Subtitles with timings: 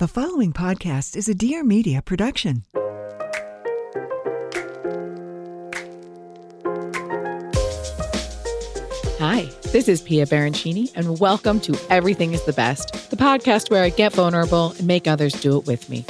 [0.00, 2.64] The following podcast is a Dear Media production.
[9.18, 13.84] Hi, this is Pia Baroncini, and welcome to Everything is the Best, the podcast where
[13.84, 16.06] I get vulnerable and make others do it with me.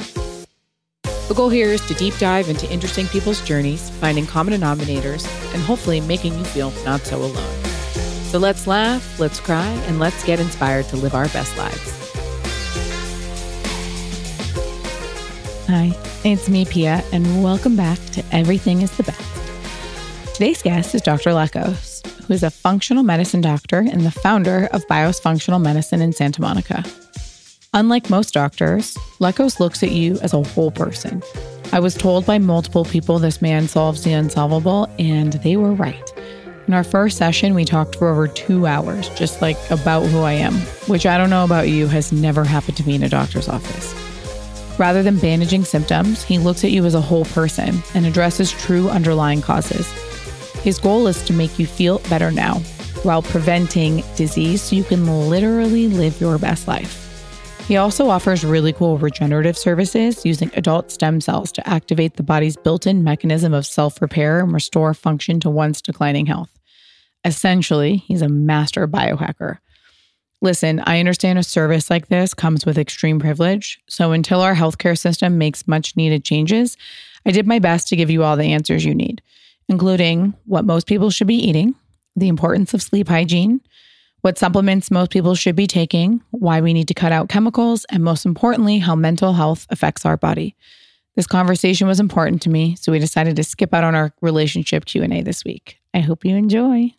[1.03, 5.61] The goal here is to deep dive into interesting people's journeys, finding common denominators, and
[5.61, 7.63] hopefully making you feel not so alone.
[8.29, 12.00] So let's laugh, let's cry, and let's get inspired to live our best lives.
[15.67, 15.93] Hi,
[16.25, 20.33] it's me, Pia, and welcome back to Everything is the Best.
[20.33, 21.29] Today's guest is Dr.
[21.29, 26.13] Lekkos, who is a functional medicine doctor and the founder of Bios Functional Medicine in
[26.13, 26.83] Santa Monica.
[27.73, 31.21] Unlike most doctors, Lekkos looks at you as a whole person.
[31.71, 36.11] I was told by multiple people this man solves the unsolvable, and they were right.
[36.67, 40.33] In our first session, we talked for over two hours, just like about who I
[40.33, 40.53] am,
[40.87, 44.10] which I don't know about you has never happened to me in a doctor's office.
[44.77, 48.89] Rather than bandaging symptoms, he looks at you as a whole person and addresses true
[48.89, 49.89] underlying causes.
[50.63, 52.59] His goal is to make you feel better now
[53.03, 57.01] while preventing disease so you can literally live your best life.
[57.67, 62.57] He also offers really cool regenerative services using adult stem cells to activate the body's
[62.57, 66.49] built in mechanism of self repair and restore function to one's declining health.
[67.23, 69.59] Essentially, he's a master biohacker.
[70.41, 73.79] Listen, I understand a service like this comes with extreme privilege.
[73.87, 76.77] So until our healthcare system makes much needed changes,
[77.25, 79.21] I did my best to give you all the answers you need
[79.71, 81.73] including what most people should be eating,
[82.17, 83.61] the importance of sleep hygiene,
[84.19, 88.03] what supplements most people should be taking, why we need to cut out chemicals, and
[88.03, 90.55] most importantly, how mental health affects our body.
[91.15, 94.85] This conversation was important to me, so we decided to skip out on our relationship
[94.85, 95.79] Q&A this week.
[95.93, 96.93] I hope you enjoy.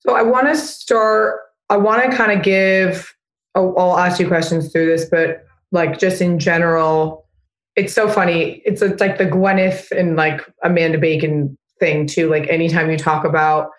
[0.00, 1.40] So I want to start
[1.74, 3.12] I want to kind of give
[3.56, 7.26] I'll, I'll ask you questions through this, but like just in general,
[7.74, 8.62] it's so funny.
[8.64, 12.30] It's, it's like the Gwyneth and like Amanda Bacon thing too.
[12.30, 13.70] Like anytime you talk about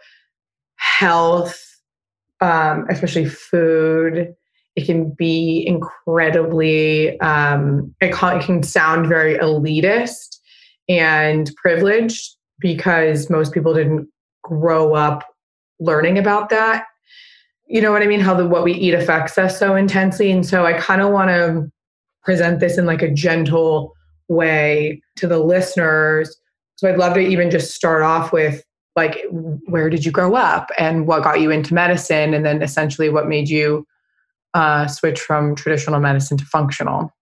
[0.75, 1.61] health,
[2.41, 4.35] um, especially food,
[4.75, 10.37] it can be incredibly, um, it, can, it can sound very elitist
[10.89, 14.09] and privileged because most people didn't
[14.43, 15.25] grow up
[15.79, 16.87] learning about that.
[17.67, 18.19] You know what I mean?
[18.19, 20.31] How the what we eat affects us so intensely.
[20.31, 21.71] And so I kind of want to
[22.23, 23.93] present this in like a gentle
[24.27, 26.35] way to the listeners
[26.75, 28.63] so I'd love to even just start off with
[28.95, 33.09] like where did you grow up and what got you into medicine and then essentially
[33.09, 33.85] what made you
[34.53, 37.13] uh, switch from traditional medicine to functional.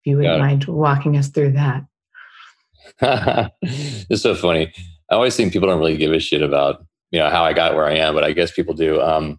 [0.00, 1.84] If you wouldn't mind walking us through that.
[4.10, 4.72] it's so funny.
[5.10, 7.74] I always think people don't really give a shit about you know how I got
[7.74, 9.00] where I am, but I guess people do.
[9.00, 9.38] Um,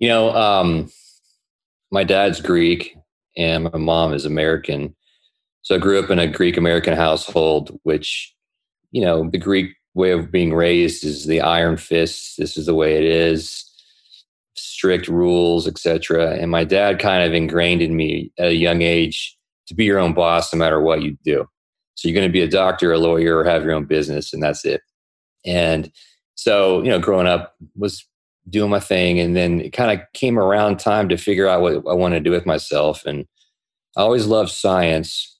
[0.00, 0.90] you know, um,
[1.92, 2.96] my dad's Greek
[3.36, 4.96] and my mom is American,
[5.62, 8.34] so I grew up in a Greek American household, which
[8.90, 12.36] you know, the Greek way of being raised is the iron fist.
[12.38, 13.64] This is the way it is.
[14.56, 16.36] Strict rules, etc.
[16.36, 19.36] And my dad kind of ingrained in me at a young age
[19.66, 21.46] to be your own boss no matter what you do.
[21.94, 24.42] So you're going to be a doctor, a lawyer, or have your own business, and
[24.42, 24.80] that's it.
[25.44, 25.92] And
[26.34, 28.06] so, you know, growing up was
[28.50, 31.76] doing my thing, and then it kind of came around time to figure out what
[31.88, 33.04] I wanted to do with myself.
[33.06, 33.26] And
[33.96, 35.38] I always loved science,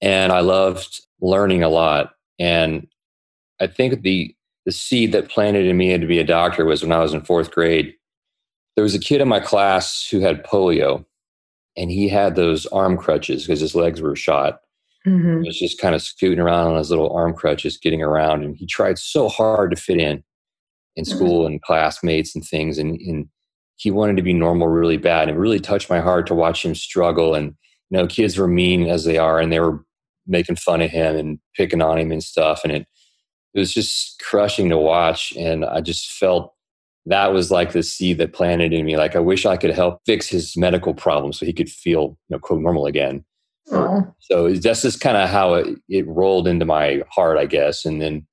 [0.00, 2.12] and I loved learning a lot.
[2.38, 2.86] And
[3.60, 4.34] I think the
[4.66, 7.22] the seed that planted in me to be a doctor was when I was in
[7.22, 7.94] fourth grade.
[8.74, 11.04] There was a kid in my class who had polio,
[11.76, 14.60] and he had those arm crutches because his legs were shot.
[15.06, 15.42] Mhm.
[15.42, 18.42] He was just kind of scooting around on his little arm crutches, getting around.
[18.44, 20.24] And he tried so hard to fit in
[20.96, 21.16] in Mm-hmm.
[21.16, 22.78] school and classmates and things.
[22.78, 23.28] And, and
[23.76, 25.28] he wanted to be normal really bad.
[25.28, 27.34] And it really touched my heart to watch him struggle.
[27.34, 27.54] And,
[27.90, 29.84] you know, kids were mean as they are, and they were
[30.26, 32.62] making fun of him and picking on him and stuff.
[32.64, 32.86] And it,
[33.54, 35.32] it was just crushing to watch.
[35.36, 36.54] And I just felt
[37.04, 38.96] that was like the seed that planted in me.
[38.96, 42.36] Like, I wish I could help fix his medical problems so he could feel, you
[42.36, 43.24] know, quote, normal again.
[43.70, 44.12] Oh.
[44.18, 47.84] So that's just kind of how it, it rolled into my heart, I guess.
[47.84, 48.26] And then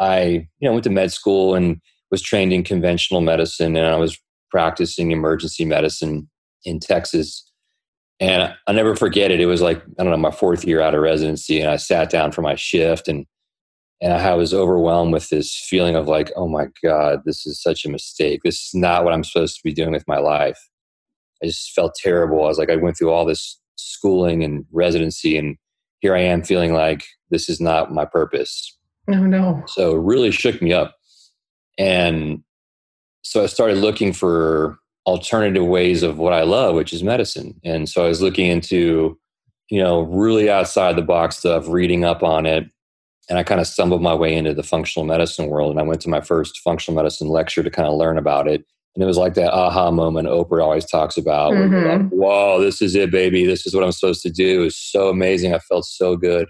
[0.00, 3.96] I, you know, went to med school and was trained in conventional medicine, and I
[3.96, 4.18] was
[4.50, 6.28] practicing emergency medicine
[6.64, 7.44] in Texas.
[8.20, 9.40] And I'll never forget it.
[9.40, 12.10] It was like I don't know my fourth year out of residency, and I sat
[12.10, 13.26] down for my shift, and
[14.00, 17.84] and I was overwhelmed with this feeling of like, oh my god, this is such
[17.84, 18.40] a mistake.
[18.44, 20.58] This is not what I'm supposed to be doing with my life.
[21.42, 22.44] I just felt terrible.
[22.44, 25.56] I was like, I went through all this schooling and residency, and
[26.00, 28.76] here I am feeling like this is not my purpose.
[29.08, 29.62] Oh no.
[29.66, 30.94] So it really shook me up.
[31.78, 32.42] And
[33.22, 37.58] so I started looking for alternative ways of what I love, which is medicine.
[37.64, 39.18] And so I was looking into,
[39.70, 42.64] you know, really outside the box stuff, reading up on it.
[43.28, 45.70] And I kind of stumbled my way into the functional medicine world.
[45.70, 48.64] And I went to my first functional medicine lecture to kind of learn about it.
[48.94, 51.52] And it was like that aha moment Oprah always talks about.
[51.52, 52.00] you're like.
[52.00, 52.16] Mm-hmm.
[52.16, 53.46] Whoa, this is it, baby.
[53.46, 54.62] This is what I'm supposed to do.
[54.62, 55.54] It was so amazing.
[55.54, 56.48] I felt so good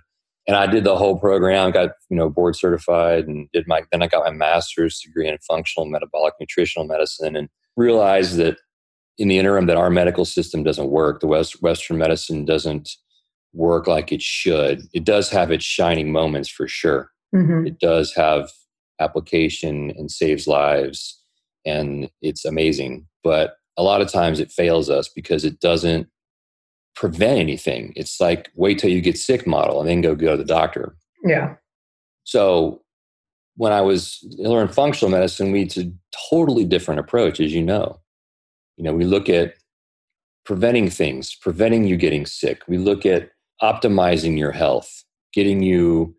[0.48, 4.02] and I did the whole program, got you know board certified, and did my then
[4.02, 8.56] I got my master's degree in functional metabolic nutritional medicine, and realized that
[9.18, 11.20] in the interim that our medical system doesn't work.
[11.20, 12.90] The West, Western medicine doesn't
[13.52, 14.82] work like it should.
[14.92, 17.10] It does have its shining moments for sure.
[17.34, 17.66] Mhm.
[17.66, 18.50] It does have
[19.00, 21.20] application and saves lives,
[21.66, 23.06] and it's amazing.
[23.22, 26.08] But a lot of times it fails us because it doesn't
[26.98, 27.92] prevent anything.
[27.94, 30.96] It's like wait till you get sick model and then go go to the doctor.
[31.24, 31.54] Yeah.
[32.24, 32.82] So
[33.56, 35.92] when I was learning functional medicine, we it's a
[36.28, 38.00] totally different approach, as you know.
[38.76, 39.54] You know, we look at
[40.44, 42.62] preventing things, preventing you getting sick.
[42.66, 43.30] We look at
[43.62, 46.16] optimizing your health, getting you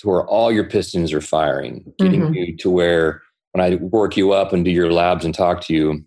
[0.00, 2.34] to where all your pistons are firing, getting Mhm.
[2.34, 5.74] you to where when I work you up and do your labs and talk to
[5.74, 6.04] you,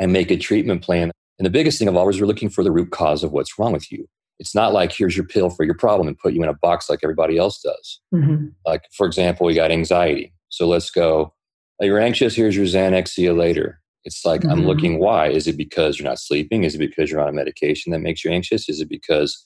[0.00, 1.10] I make a treatment plan.
[1.38, 3.58] And the biggest thing of all is we're looking for the root cause of what's
[3.58, 4.06] wrong with you.
[4.38, 6.88] It's not like here's your pill for your problem and put you in a box
[6.88, 8.00] like everybody else does.
[8.14, 8.52] Mhm.
[8.66, 10.32] Like, for example, we got anxiety.
[10.48, 11.34] So let's go,
[11.80, 13.80] oh, you're anxious, here's your Xanax, see you later.
[14.04, 14.66] It's like, I'm Mhm.
[14.66, 15.28] looking why.
[15.28, 16.64] Is it because you're not sleeping?
[16.64, 18.68] Is it because you're on a medication that makes you anxious?
[18.68, 19.44] Is it because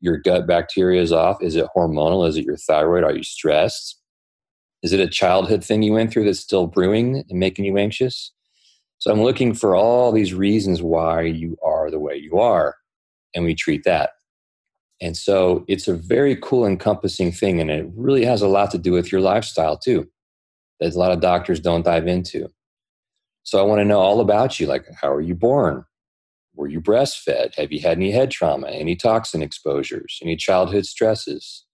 [0.00, 1.42] your gut bacteria is off?
[1.42, 2.26] Is it hormonal?
[2.26, 3.04] Is it your thyroid?
[3.04, 4.00] Are you stressed?
[4.82, 8.32] Is it a childhood thing you went through that's still brewing and making you anxious?
[9.00, 12.76] So I'm looking for all these reasons why you are the way you are,
[13.34, 14.10] and we treat that.
[15.00, 18.78] And so it's a very cool, encompassing thing, and it really has a lot to
[18.78, 20.06] do with your lifestyle too.
[20.80, 22.48] That a lot of doctors don't dive into.
[23.42, 24.66] So I want to know all about you.
[24.66, 25.86] Like, how are you born?
[26.54, 27.54] Were you breastfed?
[27.54, 28.68] Have you had any head trauma?
[28.68, 30.18] Any toxin exposures?
[30.22, 31.64] Any childhood stresses?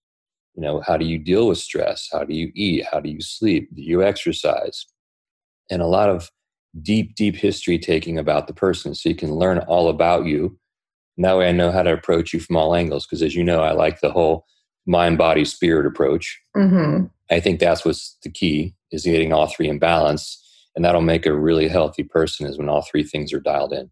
[0.54, 2.08] You know, how do you deal with stress?
[2.12, 2.86] How do you eat?
[2.92, 3.68] How do you sleep?
[3.74, 4.86] Do you exercise?
[5.68, 6.30] And a lot of
[6.82, 10.58] deep, deep history taking about the person so you can learn all about you.
[11.16, 13.06] And that way I know how to approach you from all angles.
[13.06, 14.46] Because as you know, I like the whole
[14.86, 16.40] mind, body, spirit approach.
[16.56, 17.10] Mhm.
[17.30, 20.42] I think that's what's the key is getting all three in balance.
[20.74, 23.90] And that'll make a really healthy person is when all three things are dialed in.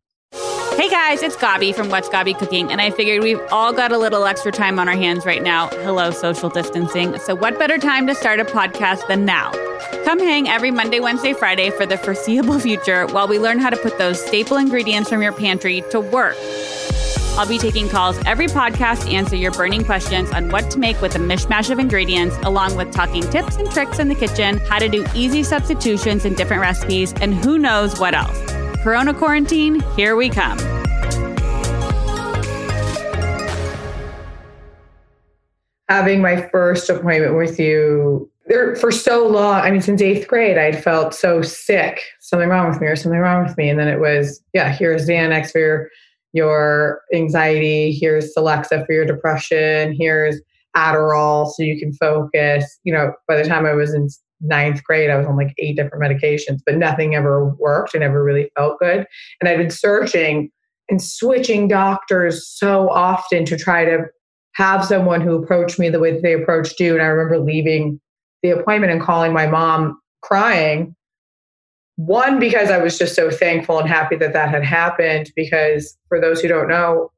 [0.84, 3.96] Hey guys, it's Gabi from What's Gabi Cooking, and I figured we've all got a
[3.96, 5.68] little extra time on our hands right now.
[5.68, 7.18] Hello, social distancing.
[7.20, 9.50] So, what better time to start a podcast than now?
[10.04, 13.78] Come hang every Monday, Wednesday, Friday for the foreseeable future while we learn how to
[13.78, 16.36] put those staple ingredients from your pantry to work.
[17.38, 21.00] I'll be taking calls every podcast to answer your burning questions on what to make
[21.00, 24.80] with a mishmash of ingredients, along with talking tips and tricks in the kitchen, how
[24.80, 28.63] to do easy substitutions in different recipes, and who knows what else.
[28.84, 30.58] Corona quarantine, here we come.
[35.88, 40.58] having my first appointment with you there for so long i mean since eighth grade
[40.58, 42.00] i'd felt so sick.
[42.20, 43.68] Something wrong with me or something wrong with me.
[43.68, 45.88] And then it was yeah here's xanax for your,
[46.32, 47.92] your anxiety.
[47.92, 49.94] Here's celexa for your depression.
[49.98, 50.40] Here's
[50.76, 52.80] adderall so you can focus.
[52.84, 54.08] You know by the time i was in
[54.44, 58.22] ninth grade i was on like eight different medications but nothing ever worked i never
[58.22, 59.06] really felt good
[59.40, 60.50] and i'd been searching
[60.88, 64.04] and switching doctors so often to try to
[64.54, 66.94] have someone who approached me the way that they approached you.
[66.94, 68.00] And I remember leaving
[68.42, 70.94] the appointment and calling my mom crying.
[71.96, 75.32] One, because I was just so thankful and happy that that had happened.
[75.34, 77.10] Because for those who don't know,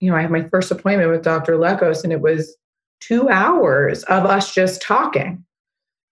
[0.00, 1.54] you know, I had my first appointment with Dr.
[1.54, 2.56] Lekkos and it was
[3.00, 5.44] two hours of us just talking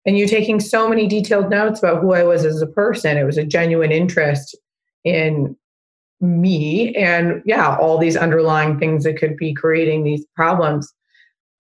[0.04, 3.16] and you taking so many detailed notes about who I was as a person.
[3.16, 4.56] It was a genuine interest
[5.04, 5.56] in
[6.20, 10.92] me and yeah, all these underlying things that could be creating these problems.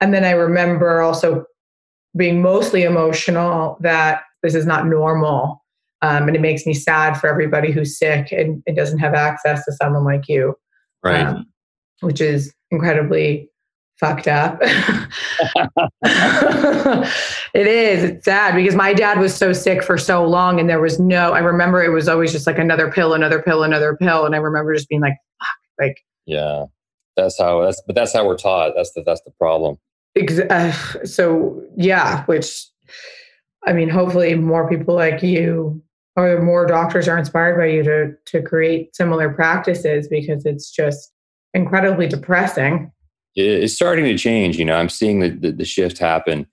[0.00, 1.44] And then I remember also
[2.16, 5.62] being mostly emotional that this is not normal.
[6.02, 9.64] Um, and it makes me sad for everybody who's sick and, and doesn't have access
[9.64, 10.54] to someone like you.
[11.02, 11.26] Right.
[11.26, 11.46] Um,
[12.00, 13.48] which is incredibly
[14.02, 14.58] fucked up.
[17.54, 18.02] it is.
[18.02, 21.32] It's sad because my dad was so sick for so long and there was no,
[21.32, 24.26] I remember it was always just like another pill, another pill, another pill.
[24.26, 26.64] And I remember just being like, fuck, like, yeah,
[27.16, 28.72] that's how, that's, but that's how we're taught.
[28.74, 29.76] That's the, that's the problem.
[30.16, 30.72] Ex- uh,
[31.04, 32.66] so yeah, which
[33.64, 35.80] I mean, hopefully more people like you
[36.16, 41.12] or more doctors are inspired by you to, to create similar practices because it's just
[41.54, 42.90] incredibly depressing
[43.34, 44.58] it's starting to change.
[44.58, 46.46] You know, I'm seeing the, the, the, shift happen.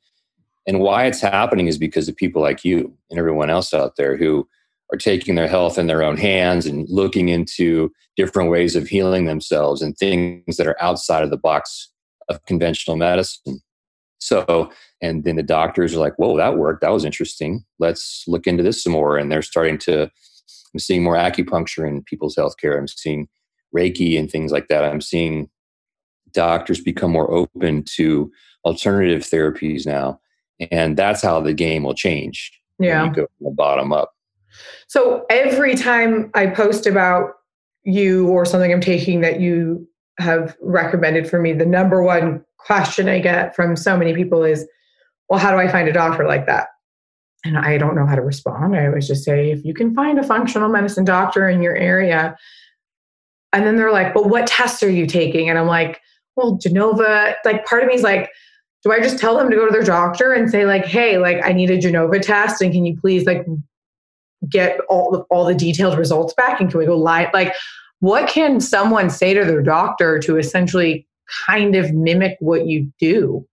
[0.67, 4.15] And why it's happening is because of people like you and everyone else out there
[4.17, 4.47] who
[4.91, 9.25] are taking their health in their own hands and looking into different ways of healing
[9.25, 11.91] themselves and things that are outside of the box
[12.29, 13.61] of conventional medicine.
[14.19, 14.71] So,
[15.01, 16.81] and then the doctors are like, whoa, that worked.
[16.81, 17.63] That was interesting.
[17.79, 19.17] Let's look into this some more.
[19.17, 22.77] And they're starting to, I'm seeing more acupuncture in people's healthcare.
[22.77, 23.27] I'm seeing
[23.75, 24.83] Reiki and things like that.
[24.83, 25.49] I'm seeing
[26.33, 28.31] doctors become more open to
[28.65, 30.19] alternative therapies now.
[30.71, 32.51] And that's how the game will change.
[32.79, 33.07] Yeah.
[33.09, 34.13] go from the bottom up.
[34.87, 37.31] So every time I post about
[37.83, 43.07] you or something I'm taking that you have recommended for me, the number one question
[43.07, 44.67] I get from so many people is,
[45.29, 46.67] well, how do I find a doctor like that?
[47.45, 48.75] And I don't know how to respond.
[48.75, 52.35] I always just say, if you can find a functional medicine doctor in your area,
[53.53, 55.49] and then they're like, but what tests are you taking?
[55.49, 56.01] And I'm like,
[56.39, 58.31] well, Genova, like part of me is like,
[58.83, 61.43] do I just tell them to go to their doctor and say like, hey, like
[61.43, 63.45] I need a Genova test and can you please like
[64.49, 67.27] get all the, all the detailed results back and can we go live?
[67.33, 67.53] Like,
[67.99, 71.05] what can someone say to their doctor to essentially
[71.45, 73.45] kind of mimic what you do?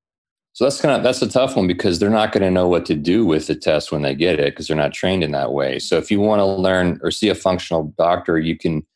[0.53, 2.87] So that's kind of that's a tough one because they're not going to know what
[2.87, 5.53] to do with the test when they get it because they're not trained in that
[5.53, 5.79] way.
[5.81, 8.87] So if you want to learn or see a functional doctor, you can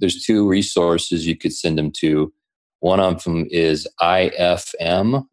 [0.00, 2.32] there's two resources you could send them to.
[2.80, 5.26] One of them is ifm.org,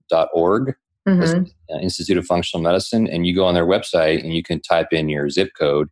[1.07, 1.43] mm-hmm.
[1.81, 3.07] Institute of Functional Medicine.
[3.07, 5.89] And you go on their website and you can type in your zip code,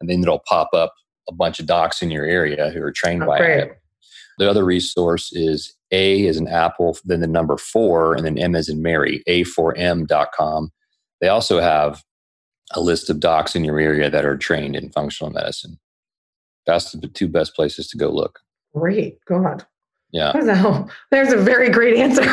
[0.00, 0.94] and then it'll pop up
[1.28, 3.60] a bunch of docs in your area who are trained oh, by great.
[3.60, 3.78] it.
[4.38, 8.54] The other resource is A is an apple, then the number four, and then M
[8.54, 10.72] is in Mary, a4m.com.
[11.20, 12.02] They also have
[12.72, 15.78] a list of docs in your area that are trained in functional medicine.
[16.66, 18.40] That's the two best places to go look.
[18.74, 19.18] Great.
[19.26, 19.66] God.
[20.12, 20.32] Yeah.
[20.32, 22.22] So there's a very great answer.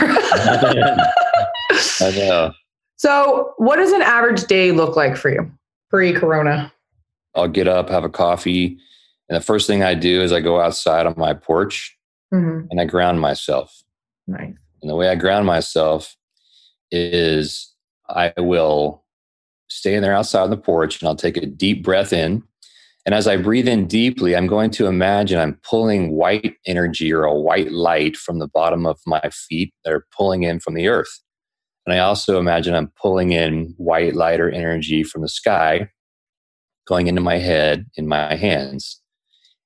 [2.01, 2.51] I know.
[2.98, 5.50] So, what does an average day look like for you
[5.89, 6.74] pre corona?
[7.36, 8.77] I'll get up, have a coffee,
[9.29, 11.98] and the first thing I do is I go outside on my porch
[12.33, 12.67] mm-hmm.
[12.69, 13.83] and I ground myself.
[14.27, 14.53] Nice.
[14.81, 16.17] And the way I ground myself
[16.91, 17.71] is
[18.09, 19.03] I will
[19.69, 22.43] stay in there outside on the porch and I'll take a deep breath in
[23.05, 27.23] and as I breathe in deeply, I'm going to imagine I'm pulling white energy or
[27.23, 30.87] a white light from the bottom of my feet that are pulling in from the
[30.87, 31.21] earth.
[31.85, 35.89] And I also imagine I'm pulling in white light or energy from the sky,
[36.87, 39.01] going into my head, in my hands.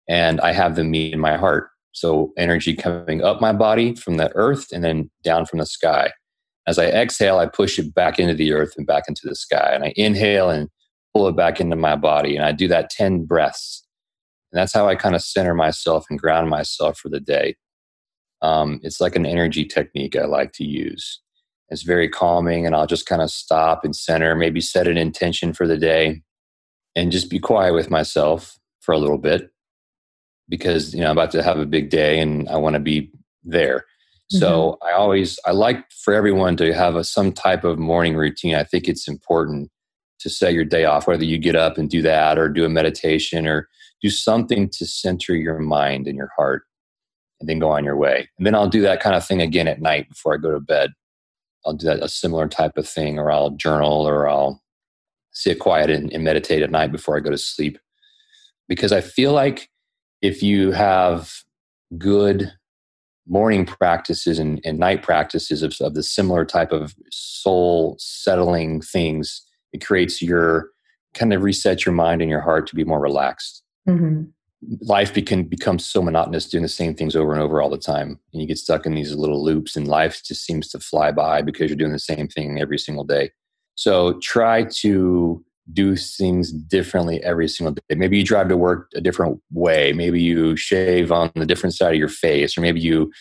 [0.08, 1.70] And I have them meet in my heart.
[1.92, 6.12] So energy coming up my body from the earth and then down from the sky.
[6.66, 9.72] As I exhale, I push it back into the earth and back into the sky.
[9.74, 10.70] And I inhale and
[11.14, 12.36] pull it back into my body.
[12.36, 13.86] And I do that 10 breaths.
[14.52, 17.56] And that's how I kind of center myself and ground myself for the day.
[18.42, 21.22] Um, it's like an energy technique I like to use.
[21.70, 25.54] It's very calming, and I'll just kind of stop and center, maybe set an intention
[25.54, 26.22] for the day,
[26.96, 29.50] and just be quiet with myself for a little bit
[30.50, 33.12] because you know I'm about to have a big day and I want to be
[33.44, 33.78] there.
[33.78, 34.38] Mm-hmm.
[34.40, 38.56] So I always I like for everyone to have a, some type of morning routine.
[38.56, 39.72] I think it's important
[40.24, 42.70] to set your day off, whether you get up and do that or do a
[42.70, 43.70] meditation or
[44.02, 46.64] do something to center your mind and your heart
[47.40, 48.30] and then go on your way.
[48.38, 50.60] And then I'll do that kind of thing again at night before I go to
[50.60, 50.92] bed.
[51.66, 54.62] I'll do that a similar type of thing, or I'll journal, or I'll
[55.32, 57.78] sit quiet and, and meditate at night before I go to sleep.
[58.68, 59.70] Because I feel like
[60.22, 61.32] if you have
[61.98, 62.52] good
[63.28, 69.46] morning practices and, and night practices of, of the similar type of soul settling things,
[69.74, 70.70] it creates your
[71.14, 73.64] kind of resets your mind and your heart to be more relaxed.
[73.88, 74.24] Mm-hmm.
[74.80, 78.18] life can become so monotonous doing the same things over and over all the time
[78.32, 81.42] and you get stuck in these little loops and life just seems to fly by
[81.42, 83.30] because you're doing the same thing every single day
[83.76, 89.02] so try to do things differently every single day maybe you drive to work a
[89.02, 93.12] different way maybe you shave on the different side of your face or maybe you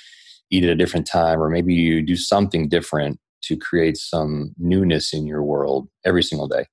[0.52, 5.12] eat at a different time or maybe you do something different to create some newness
[5.12, 6.66] in your world every single day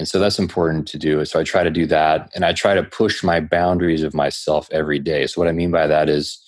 [0.00, 1.22] and so that's important to do.
[1.26, 2.30] So I try to do that.
[2.34, 5.26] And I try to push my boundaries of myself every day.
[5.26, 6.42] So what I mean by that is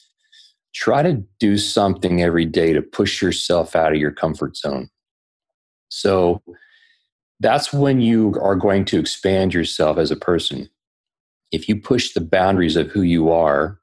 [0.75, 4.89] try to do something every day to push yourself out of your comfort zone.
[5.91, 6.41] So
[7.41, 10.71] that's when you are going to expand yourself as a person.
[11.51, 13.79] If you push the boundaries of who you are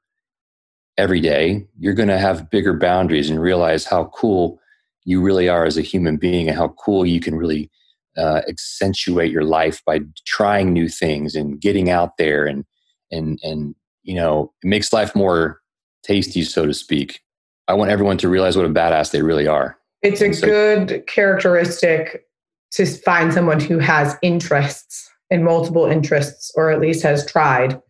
[0.98, 4.59] every day, you're going to have bigger boundaries and realize how cool
[5.04, 7.70] you really are as a human being and how cool you can really
[8.16, 12.64] uh, accentuate your life by trying new things and getting out there and
[13.10, 15.60] and and you know it makes life more
[16.02, 17.20] tasty so to speak.
[17.68, 19.78] I want everyone to realize what a badass they really are.
[20.02, 22.24] It's a so, good characteristic
[22.72, 27.80] to find someone who has interests and multiple interests or at least has tried.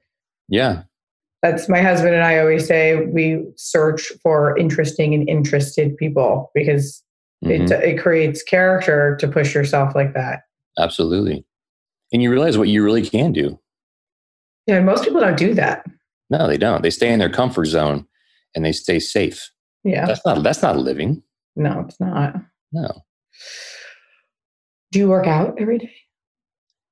[0.48, 0.82] Yeah
[1.42, 7.02] that's my husband and i always say we search for interesting and interested people because
[7.44, 7.62] Mm-hmm.
[7.64, 10.42] It, it creates character to push yourself like that.
[10.78, 11.44] Absolutely.
[12.12, 13.59] And you realize what you really can do.
[14.66, 15.85] Yeah, most people don't do that.
[16.28, 16.82] No, they don't.
[16.82, 18.06] They stay in their comfort zone
[18.54, 19.50] and they stay safe.
[19.85, 20.06] Yeah.
[20.06, 21.23] That's not that's not living.
[21.56, 22.35] No, it's not.
[22.73, 22.88] No.
[24.92, 25.92] Do you work out every day?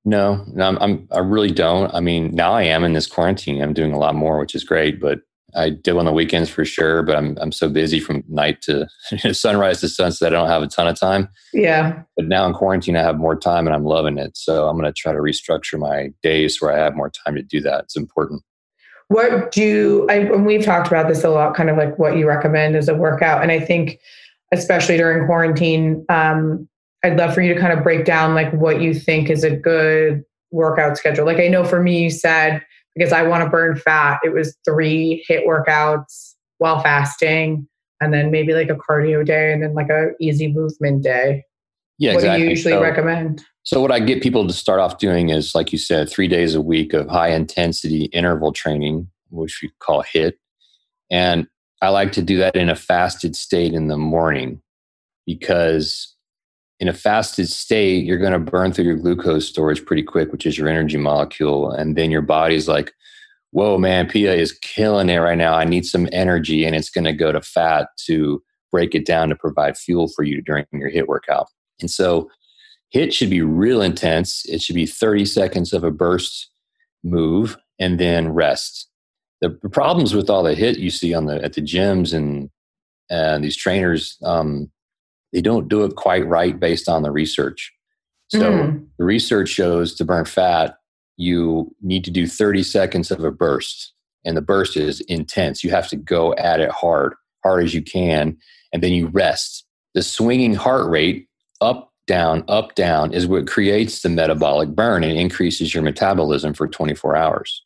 [0.08, 1.92] No, no I'm, I'm I really don't.
[1.94, 3.60] I mean, now I am in this quarantine.
[3.60, 5.20] I'm doing a lot more, which is great, but
[5.54, 8.88] I do on the weekends for sure, but I'm I'm so busy from night to
[9.34, 10.32] sunrise to sunset.
[10.32, 11.28] I don't have a ton of time.
[11.52, 12.02] Yeah.
[12.16, 14.36] But now in quarantine, I have more time and I'm loving it.
[14.36, 17.42] So I'm going to try to restructure my days where I have more time to
[17.42, 17.84] do that.
[17.84, 18.42] It's important.
[19.08, 22.26] What do I, and we've talked about this a lot, kind of like what you
[22.26, 23.42] recommend as a workout.
[23.42, 23.98] And I think,
[24.52, 26.68] especially during quarantine, um,
[27.04, 29.54] I'd love for you to kind of break down like what you think is a
[29.54, 31.24] good workout schedule.
[31.24, 32.62] Like I know for me, you said
[32.94, 34.18] because I want to burn fat.
[34.24, 37.68] It was three hit workouts while fasting,
[38.00, 41.44] and then maybe like a cardio day, and then like a easy movement day.
[41.98, 42.38] Yeah, what exactly.
[42.38, 43.44] do you usually so, recommend?
[43.62, 46.54] So what I get people to start off doing is, like you said, three days
[46.54, 50.38] a week of high intensity interval training, which we call HIT,
[51.10, 51.46] and
[51.80, 54.60] I like to do that in a fasted state in the morning
[55.26, 56.16] because
[56.80, 60.46] in a fasted state, you're going to burn through your glucose storage pretty quick, which
[60.46, 61.70] is your energy molecule.
[61.70, 62.92] And then your body's like,
[63.50, 65.54] whoa, man, Pia is killing it right now.
[65.54, 66.64] I need some energy.
[66.64, 70.22] And it's going to go to fat to break it down to provide fuel for
[70.22, 71.48] you during your HIT workout.
[71.80, 72.30] And so
[72.90, 74.44] HIT should be real intense.
[74.46, 76.50] It should be 30 seconds of a burst
[77.02, 78.88] move and then rest.
[79.40, 82.50] The problems with all the HIT you see on the at the gyms and
[83.10, 84.70] and these trainers, um,
[85.32, 87.72] they don't do it quite right based on the research.
[88.28, 88.86] So mm.
[88.98, 90.76] the research shows to burn fat,
[91.16, 93.92] you need to do 30 seconds of a burst.
[94.24, 95.64] And the burst is intense.
[95.64, 98.36] You have to go at it hard, hard as you can,
[98.72, 99.64] and then you rest.
[99.94, 101.28] The swinging heart rate,
[101.60, 106.68] up, down, up, down, is what creates the metabolic burn and increases your metabolism for
[106.68, 107.62] 24 hours.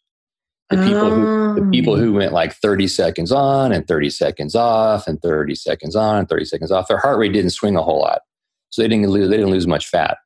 [0.71, 1.71] The people, who, the ah.
[1.71, 6.17] people who went like 30 seconds on and 30 seconds off and 30 seconds on
[6.17, 8.23] and 30 seconds off, their heart rate didn't swing a whole lot.
[8.71, 10.17] So they didn't lose, they didn't lose much fat.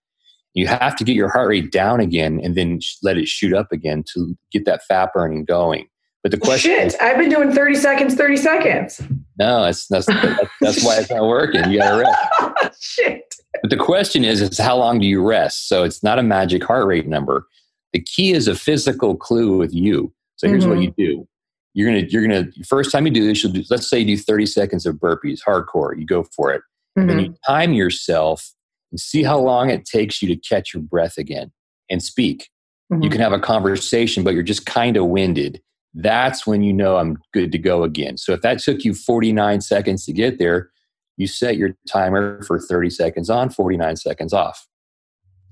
[0.55, 3.73] You have to get your heart rate down again and then let it shoot up
[3.73, 5.89] again to get that fat burning going.
[6.23, 9.01] But the question Shit, is, I've been doing 30 seconds, 30 seconds.
[9.39, 11.71] No, that's that's that's, that's why it's not working.
[11.71, 12.83] You gotta rest.
[12.83, 13.23] Shit.
[13.63, 15.69] But the question is, is how long do you rest?
[15.69, 17.47] So it's not a magic heart rate number.
[17.93, 20.13] The key is a physical clue with you.
[20.37, 20.73] So here's mm-hmm.
[20.75, 21.29] what you do.
[21.75, 24.19] You're gonna you're gonna first time you do this, you'll do let's say you do
[24.19, 25.99] 30 seconds of burpees, hardcore.
[25.99, 26.63] You go for it.
[26.99, 27.01] Mm-hmm.
[27.01, 27.53] And then you mm-hmm.
[27.53, 28.53] time yourself
[28.91, 31.53] and see how long it takes you to catch your breath again
[31.91, 32.49] and speak.
[32.93, 33.03] Mm-hmm.
[33.03, 35.61] You can have a conversation, but you're just kind of winded.
[35.95, 38.17] That's when you know I'm good to go again.
[38.17, 40.71] So if that took you 49 seconds to get there,
[41.17, 44.67] you set your timer for 30 seconds on, 49 seconds off.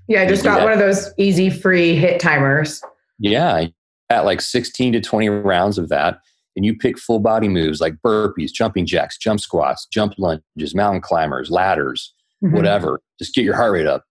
[0.07, 2.83] Yeah, I just got one of those easy free hit timers.
[3.17, 3.67] Yeah,
[4.09, 6.19] at like 16 to 20 rounds of that
[6.55, 11.01] and you pick full body moves like burpees, jumping jacks, jump squats, jump lunges, mountain
[11.01, 12.13] climbers, ladders,
[12.43, 12.55] mm-hmm.
[12.55, 13.01] whatever.
[13.19, 14.03] Just get your heart rate up.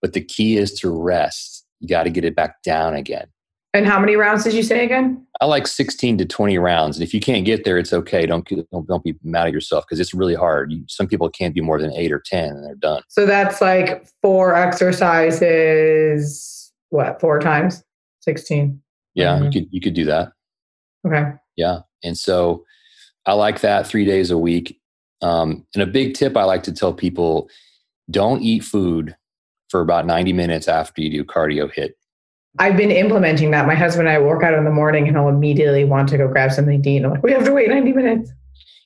[0.00, 1.66] But the key is to rest.
[1.80, 3.26] You got to get it back down again.
[3.72, 5.24] And how many rounds did you say again?
[5.40, 6.96] I like 16 to 20 rounds.
[6.96, 8.26] And if you can't get there, it's okay.
[8.26, 10.72] Don't don't, don't be mad at yourself because it's really hard.
[10.72, 13.02] You, some people can't do more than eight or 10 and they're done.
[13.08, 15.92] So that's like four exercises,
[16.88, 17.84] what, four times?
[18.22, 18.82] 16?
[19.14, 19.44] Yeah, mm-hmm.
[19.44, 20.32] you could you could do that.
[21.06, 21.32] Okay.
[21.56, 21.80] Yeah.
[22.02, 22.64] And so
[23.26, 24.78] I like that three days a week.
[25.22, 27.48] Um, and a big tip I like to tell people
[28.10, 29.16] don't eat food
[29.68, 31.96] for about 90 minutes after you do cardio hit.
[32.58, 33.66] I've been implementing that.
[33.66, 36.26] My husband and I work out in the morning and I'll immediately want to go
[36.26, 36.96] grab something to eat.
[36.96, 38.32] And I'm like, we have to wait 90 minutes.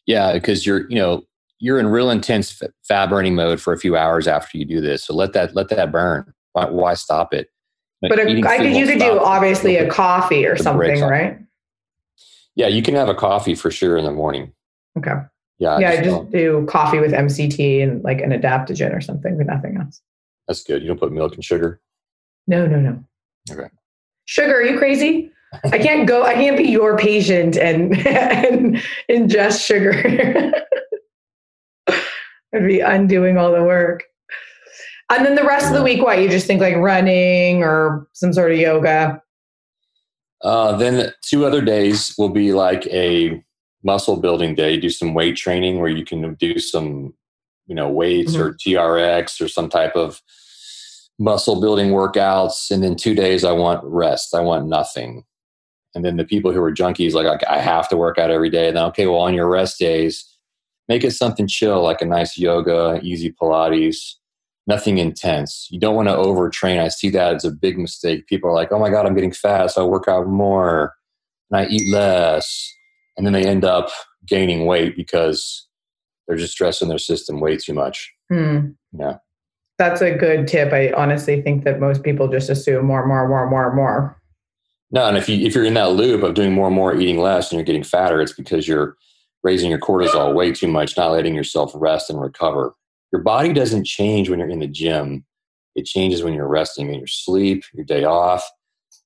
[0.06, 1.22] Yeah, because you're, you know,
[1.60, 5.04] you're in real intense fat burning mode for a few hours after you do this.
[5.04, 6.30] So let that let that burn.
[6.52, 7.48] Why, why stop it?
[8.08, 11.38] But a, I could, you could do obviously a coffee or something, right?
[12.56, 14.52] Yeah, you can have a coffee for sure in the morning.
[14.98, 15.14] Okay.
[15.58, 15.78] Yeah.
[15.78, 19.36] Yeah, I just, I just do coffee with MCT and like an adaptogen or something,
[19.36, 20.00] but nothing else.
[20.46, 20.82] That's good.
[20.82, 21.80] You don't put milk and sugar?
[22.46, 23.02] No, no, no.
[23.50, 23.68] Okay.
[24.26, 25.30] Sugar, are you crazy?
[25.64, 30.52] I can't go, I can't be your patient and, and ingest sugar.
[32.54, 34.04] I'd be undoing all the work.
[35.10, 36.20] And then the rest of the week, what?
[36.20, 39.22] You just think like running or some sort of yoga?
[40.42, 43.42] Uh, then two other days will be like a
[43.82, 44.78] muscle building day.
[44.78, 47.14] Do some weight training where you can do some,
[47.66, 48.42] you know, weights mm-hmm.
[48.42, 50.22] or TRX or some type of
[51.18, 52.70] muscle building workouts.
[52.70, 54.34] And then two days, I want rest.
[54.34, 55.24] I want nothing.
[55.94, 58.68] And then the people who are junkies, like I have to work out every day.
[58.68, 60.24] And then, okay, well, on your rest days,
[60.88, 64.14] make it something chill, like a nice yoga, easy Pilates,
[64.66, 65.68] nothing intense.
[65.70, 66.80] You don't want to overtrain.
[66.80, 68.26] I see that as a big mistake.
[68.26, 70.94] People are like, oh my God, I'm getting fat, so I work out more
[71.50, 72.72] and I eat less.
[73.16, 73.90] And then they end up
[74.26, 75.68] gaining weight because
[76.26, 78.12] they're just stressing their system way too much.
[78.30, 78.70] Hmm.
[78.92, 79.18] Yeah.
[79.78, 80.72] That's a good tip.
[80.72, 84.20] I honestly think that most people just assume more, more, more, more, more.
[84.90, 87.18] No, and if you if you're in that loop of doing more and more, eating
[87.18, 88.96] less, and you're getting fatter, it's because you're
[89.42, 92.72] raising your cortisol way too much, not letting yourself rest and recover.
[93.14, 95.24] Your body doesn't change when you're in the gym.
[95.76, 98.44] It changes when you're resting in your sleep, your day off.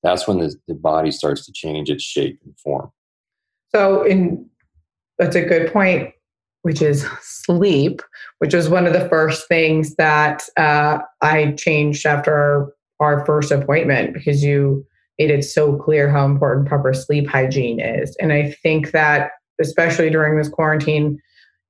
[0.02, 2.90] That's when the, the body starts to change its shape and form.
[3.68, 4.48] So, in
[5.18, 6.14] that's a good point,
[6.62, 8.00] which is sleep,
[8.38, 13.50] which was one of the first things that uh, I changed after our, our first
[13.50, 14.86] appointment because you
[15.18, 18.16] made it so clear how important proper sleep hygiene is.
[18.22, 21.20] And I think that especially during this quarantine,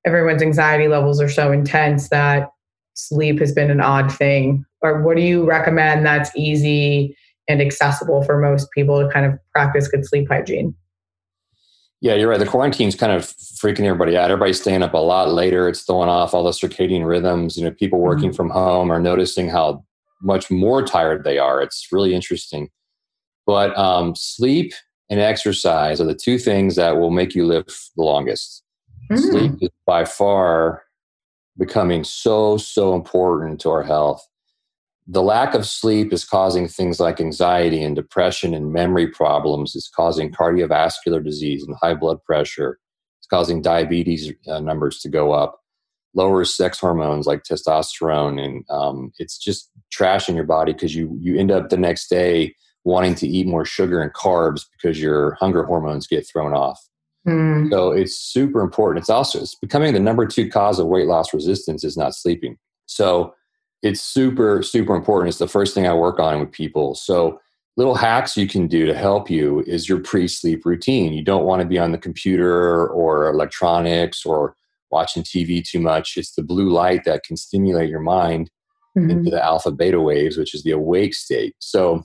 [0.09, 2.51] everyone's anxiety levels are so intense that
[2.95, 4.65] sleep has been an odd thing.
[4.83, 7.17] Or what do you recommend that's easy
[7.49, 10.75] and accessible for most people to kind of practice good sleep hygiene?
[12.01, 12.39] Yeah, you're right.
[12.39, 14.31] The quarantine's kind of freaking everybody out.
[14.31, 15.69] Everybody's staying up a lot later.
[15.69, 17.57] It's throwing off all the circadian rhythms.
[17.57, 18.37] You know, people working mm-hmm.
[18.37, 19.85] from home are noticing how
[20.23, 21.61] much more tired they are.
[21.61, 22.71] It's really interesting.
[23.47, 24.73] But um, sleep
[25.11, 27.67] and exercise are the two things that will make you live
[27.97, 28.63] the longest.
[29.11, 29.19] Mm.
[29.19, 30.83] Sleep is by far
[31.59, 34.27] becoming so, so important to our health.
[35.07, 39.75] The lack of sleep is causing things like anxiety and depression and memory problems.
[39.75, 42.79] It's causing cardiovascular disease and high blood pressure.
[43.19, 45.61] It's causing diabetes uh, numbers to go up,
[46.15, 51.17] lowers sex hormones like testosterone, and um, it's just trash in your body because you
[51.19, 55.35] you end up the next day wanting to eat more sugar and carbs because your
[55.41, 56.79] hunger hormones get thrown off.
[57.27, 57.71] Mm.
[57.71, 59.03] So it's super important.
[59.03, 62.57] It's also it's becoming the number two cause of weight loss resistance is not sleeping.
[62.87, 63.35] So
[63.83, 65.29] it's super super important.
[65.29, 66.95] It's the first thing I work on with people.
[66.95, 67.41] So
[67.77, 71.13] little hacks you can do to help you is your pre-sleep routine.
[71.13, 74.57] You don't want to be on the computer or electronics or
[74.91, 76.17] watching TV too much.
[76.17, 78.51] It's the blue light that can stimulate your mind
[78.97, 79.11] mm-hmm.
[79.11, 81.55] into the alpha beta waves, which is the awake state.
[81.59, 82.03] So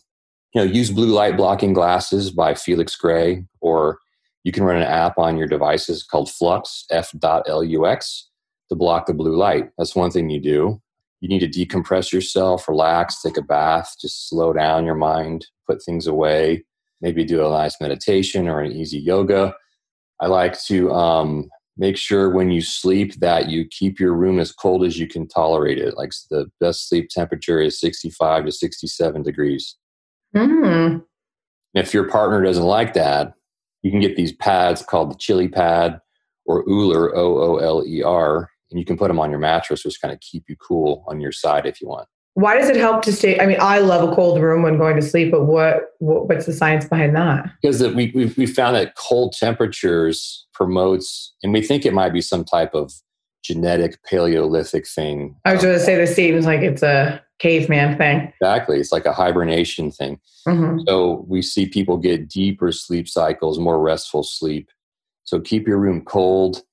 [0.53, 3.97] you know, use blue light blocking glasses by Felix Gray, or
[4.43, 8.29] you can run an app on your devices called Flux, F.lux,
[8.69, 9.69] to block the blue light.
[9.77, 10.81] That's one thing you do.
[11.21, 15.81] You need to decompress yourself, relax, take a bath, just slow down your mind, put
[15.81, 16.65] things away,
[16.99, 19.53] maybe do a nice meditation or an easy yoga.
[20.19, 24.51] I like to um, make sure when you sleep that you keep your room as
[24.51, 25.95] cold as you can tolerate it.
[25.95, 29.77] Like the best sleep temperature is 65 to 67 degrees.
[30.35, 31.03] Mm.
[31.73, 33.33] If your partner doesn't like that,
[33.83, 35.99] you can get these pads called the Chili Pad
[36.45, 39.85] or Ooler, O O L E R, and you can put them on your mattress,
[39.85, 42.07] which kind of keep you cool on your side if you want.
[42.35, 43.39] Why does it help to stay?
[43.39, 46.47] I mean, I love a cold room when going to sleep, but what, what what's
[46.47, 47.45] the science behind that?
[47.61, 52.21] Because we we we found that cold temperatures promotes, and we think it might be
[52.21, 52.91] some type of
[53.43, 55.35] genetic Paleolithic thing.
[55.45, 58.33] I was going to say this seems like it's a caveman thing.
[58.41, 58.79] Exactly.
[58.79, 60.19] It's like a hibernation thing.
[60.47, 60.79] Mm-hmm.
[60.87, 64.69] So we see people get deeper sleep cycles, more restful sleep.
[65.25, 66.63] So keep your room cold.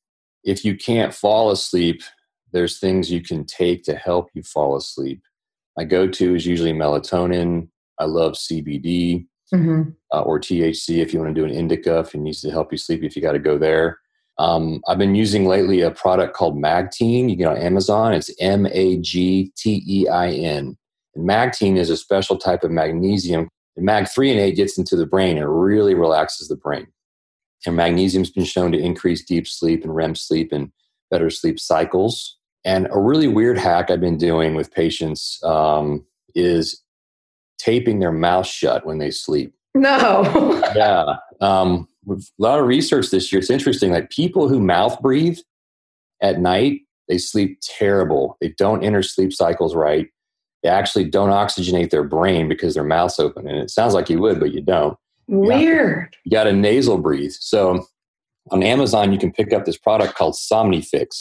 [0.44, 2.02] If you can't fall asleep,
[2.52, 5.22] there's things you can take to help you fall asleep.
[5.76, 7.68] My go to is usually melatonin.
[7.98, 9.26] I love CBD.
[9.52, 9.96] Mhm.
[10.14, 12.70] uh, or THC if you want to do an indica, if it needs to help
[12.70, 13.98] you sleep, if you got to go there.
[14.40, 17.28] Um, I've been using lately a product called Magtein.
[17.28, 18.14] You get it on Amazon.
[18.14, 20.78] It's M A G T E I N.
[21.14, 23.50] And Magtein is a special type of magnesium.
[23.76, 26.86] And Mag threonate gets into the brain and really relaxes the brain.
[27.66, 30.72] And magnesium's been shown to increase deep sleep and REM sleep and
[31.10, 32.38] better sleep cycles.
[32.64, 36.82] And a really weird hack I've been doing with patients um, is
[37.58, 39.52] taping their mouth shut when they sleep.
[39.74, 40.22] No.
[40.74, 41.16] yeah.
[41.42, 43.40] Um, with a lot of research this year.
[43.40, 43.92] It's interesting.
[43.92, 45.38] Like people who mouth breathe
[46.22, 48.36] at night, they sleep terrible.
[48.40, 50.08] They don't enter sleep cycles right.
[50.62, 53.48] They actually don't oxygenate their brain because their mouth's open.
[53.48, 54.96] And it sounds like you would, but you don't.
[55.26, 56.16] Weird.
[56.24, 57.32] You got to nasal breathe.
[57.32, 57.86] So
[58.50, 61.18] on Amazon, you can pick up this product called Somnifix.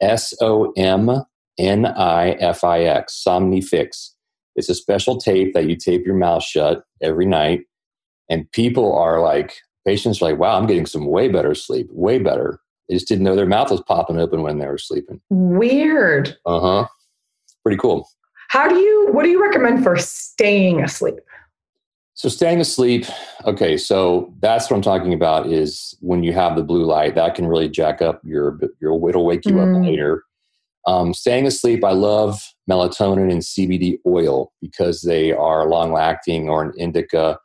[0.00, 1.10] S O M
[1.58, 3.22] N I F I X.
[3.26, 4.10] Somnifix.
[4.56, 7.62] It's a special tape that you tape your mouth shut every night.
[8.28, 12.18] And people are like, patients are like, wow, I'm getting some way better sleep, way
[12.18, 12.60] better.
[12.88, 15.20] They just didn't know their mouth was popping open when they were sleeping.
[15.30, 16.36] Weird.
[16.46, 16.88] Uh huh.
[17.62, 18.08] Pretty cool.
[18.48, 21.14] How do you, what do you recommend for staying asleep?
[22.14, 23.06] So staying asleep,
[23.46, 27.34] okay, so that's what I'm talking about is when you have the blue light, that
[27.34, 29.76] can really jack up your your it'll wake you Mm.
[29.76, 30.24] up later.
[30.86, 36.62] Um, staying asleep, I love melatonin and CBD oil because they are long acting or
[36.62, 37.38] an indica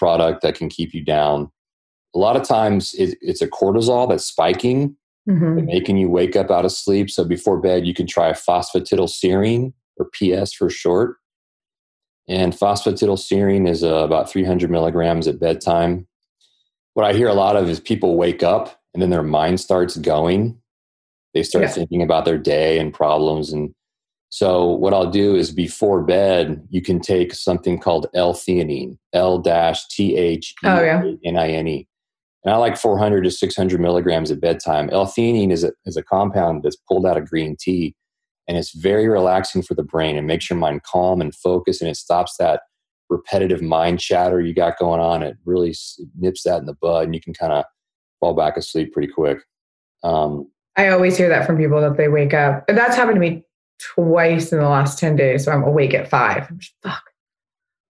[0.00, 1.50] product that can keep you down.
[2.14, 4.96] A lot of times it, it's a cortisol that's spiking,
[5.28, 5.66] Mhm.
[5.66, 7.10] making you wake up out of sleep.
[7.10, 11.16] So before bed, you can try phosphatidylserine or PS for short.
[12.26, 16.06] And phosphatidylserine is uh, about 300 milligrams at bedtime.
[16.94, 19.96] What I hear a lot of is people wake up and then their mind starts
[19.98, 20.58] going.
[21.34, 21.70] They start Yeah.
[21.72, 23.52] thinking about their day and problems.
[23.52, 23.74] And
[24.30, 30.16] so, what I'll do is before bed, you can take something called L-theanine, L T
[30.16, 31.02] H E Oh, yeah.
[31.24, 31.88] N I N E.
[32.44, 34.88] And I like 400 to 600 milligrams at bedtime.
[34.90, 37.94] L-theanine is a, is a compound that's pulled out of green tea
[38.48, 41.90] and it's very relaxing for the brain and makes your mind calm and focused and
[41.90, 42.62] it stops that
[43.08, 45.74] repetitive mind chatter you got going on it really
[46.18, 47.64] nips that in the bud and you can kind of
[48.20, 49.38] fall back asleep pretty quick
[50.02, 52.64] um, I always hear that from people that they wake up.
[52.66, 53.44] That's happened to me
[53.94, 55.44] twice in the last 10 days.
[55.44, 56.46] So I'm awake at five.
[56.48, 57.02] I'm just, fuck.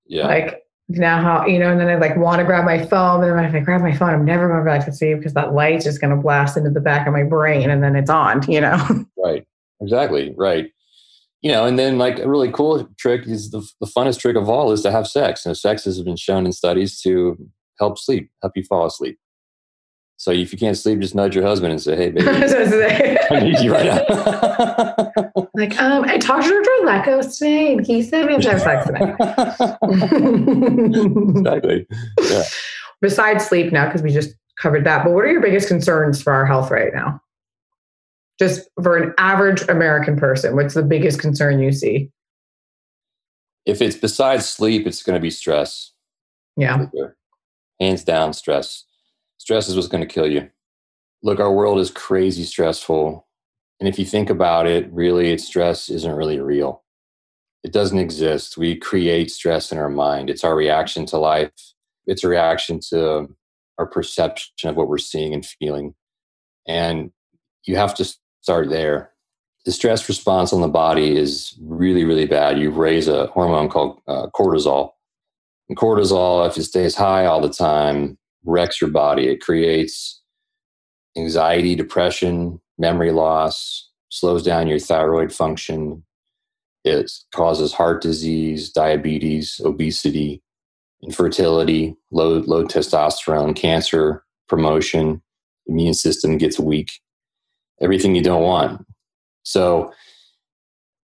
[0.07, 3.23] yeah Like now how, you know, and then I like want to grab my phone.
[3.23, 5.55] And then if I grab my phone, I'm never going back to sleep because that
[5.55, 8.43] light's just going to blast into the back of my brain and then it's on,
[8.51, 9.05] you know?
[9.17, 9.47] right
[9.81, 10.71] exactly right
[11.43, 14.49] you know and then like a really cool trick is the, the funnest trick of
[14.49, 17.37] all is to have sex and sex has been shown in studies to
[17.79, 19.19] help sleep help you fall asleep
[20.21, 22.29] so if you can't sleep just nudge your husband and say hey baby
[23.31, 24.05] i need you right now
[25.55, 26.87] like, um, I talked to Dr.
[26.87, 29.17] Lekkos today and he said we have to have sex tonight.
[31.37, 31.87] exactly
[32.31, 32.43] yeah
[33.03, 36.35] Besides sleep now, because we just covered that, but what are your biggest concerns for
[36.35, 37.19] our health right now?
[38.39, 42.11] Just for an average American person, what's the biggest concern you see?
[43.65, 45.93] if it's besides sleep it's going to be stress
[46.57, 46.87] Yeah.
[47.81, 48.85] hands down stress
[49.41, 50.51] stress is what's going to kill you.
[51.23, 53.27] Look our world is crazy stressful
[53.81, 56.85] and if you think about it really stress isn't really real.
[57.65, 58.59] It doesn't exist.
[58.59, 60.29] We create stress in our mind.
[60.31, 61.51] It's our reaction to life.
[62.07, 63.35] It's a reaction to
[63.79, 65.95] our perception of what we're seeing and feeling.
[66.69, 67.11] And
[67.65, 69.13] you have to start there.
[69.65, 72.59] The stress response on the body is really really bad.
[72.59, 74.91] You raise a hormone called uh, cortisol.
[75.71, 79.29] And cortisol, if it stays high all the time, wrecks your body.
[79.29, 80.21] It creates
[81.17, 86.03] anxiety, depression, memory loss, slows down your thyroid function.
[86.85, 90.43] It causes heart disease, diabetes, obesity,
[91.03, 95.23] infertility, low, low testosterone, cancer, promotion,
[95.67, 97.01] immune system gets weak,
[97.81, 98.87] everything you don't want.
[99.43, 99.93] So,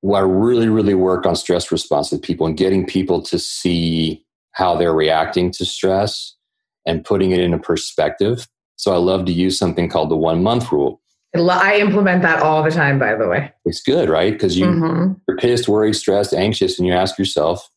[0.05, 4.77] I really, really work on stress response with people and getting people to see how
[4.77, 6.38] they're reacting to stress
[6.87, 8.47] and putting it into perspective.
[8.77, 11.01] So I love to use something called the one month rule.
[11.35, 13.53] I implement that all the time, by the way.
[13.65, 14.33] It's good, right?
[14.33, 15.21] Because you, Mhm.
[15.29, 17.71] you're pissed, worried, stressed, anxious, and you ask yourself,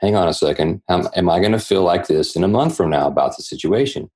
[0.00, 2.76] hang on a second, am, am I going to feel like this in a month
[2.76, 4.10] from now about the situation?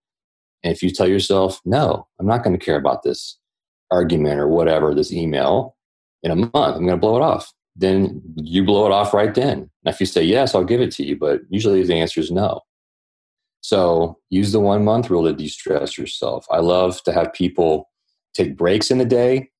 [0.63, 3.39] And if you tell yourself, no, I'm not going to care about this
[3.91, 5.77] argument or whatever, this email
[6.23, 7.53] in a month, I'm going to blow it off.
[7.77, 9.71] Then you blow it off right then.
[9.85, 12.31] Now, if you say yes, I'll give it to you, but usually the answer is
[12.31, 12.63] no.
[13.61, 16.47] So use the one month rule to de stress yourself.
[16.51, 17.91] I love to have people
[18.35, 19.51] take breaks in the day,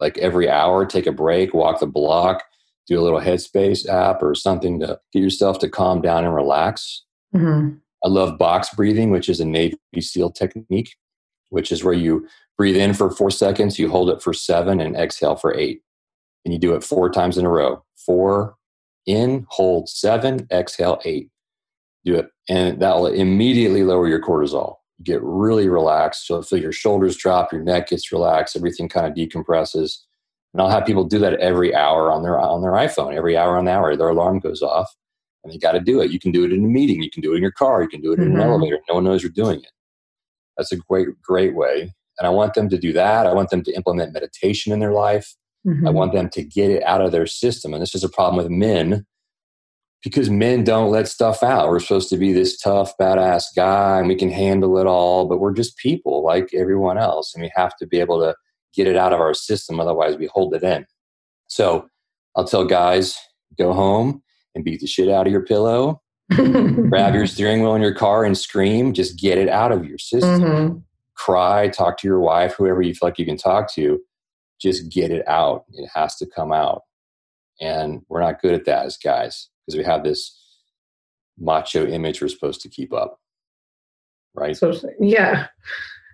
[0.00, 2.44] like every hour, take a break, walk the block,
[2.86, 7.04] do a little headspace app or something to get yourself to calm down and relax.
[7.34, 7.80] Mhm.
[8.04, 10.94] I love box breathing, which is a Navy SEAL technique,
[11.48, 14.94] which is where you breathe in for four seconds, you hold it for seven, and
[14.94, 15.80] exhale for eight.
[16.44, 17.82] And you do it four times in a row.
[17.96, 18.56] Four
[19.06, 21.30] in, hold seven, exhale eight.
[22.04, 22.26] Do it.
[22.48, 24.76] And that will immediately lower your cortisol.
[24.98, 26.28] You get really relaxed.
[26.28, 29.98] You'll feel your shoulders drop, your neck gets relaxed, everything kind of decompresses.
[30.52, 33.16] And I'll have people do that every hour on their on their iPhone.
[33.16, 34.88] Every hour on the hour, their alarm goes off,
[35.42, 36.12] and they got to do it.
[36.12, 37.02] You can do it in a meeting.
[37.02, 37.82] You can do it in your car.
[37.82, 38.34] You can do it in Mhm.
[38.36, 38.78] an elevator.
[38.88, 39.72] No one knows you're doing it.
[40.56, 41.92] That's a great great way.
[42.18, 43.26] And I want them to do that.
[43.26, 45.34] I want them to implement meditation in their life.
[45.66, 45.94] I Mhm.
[45.94, 47.72] want them to get it out of their system.
[47.72, 49.06] And this is a problem with men
[50.04, 51.68] because men don't let stuff out.
[51.68, 55.40] We're supposed to be this tough, badass guy and we can handle it all, but
[55.40, 57.34] we're just people like everyone else.
[57.34, 58.34] And we have to be able to
[58.74, 59.80] get it out of our system.
[59.80, 60.84] Otherwise, we hold it in.
[61.48, 61.88] So
[62.36, 63.16] I'll tell guys
[63.58, 64.22] go home
[64.54, 68.24] and beat the shit out of your pillow, grab your steering wheel in your car
[68.24, 68.92] and scream.
[68.92, 70.82] Just get it out of your system Mhm.
[71.16, 74.00] cry, talk to your wife, whoever you feel like you can talk to,
[74.60, 75.64] just get it out.
[75.72, 76.82] It has to come out.
[77.60, 80.38] And we're not good at that as guys because we have this
[81.38, 83.18] macho image we're supposed to keep up.
[84.34, 84.56] Right?
[84.56, 85.46] So yeah,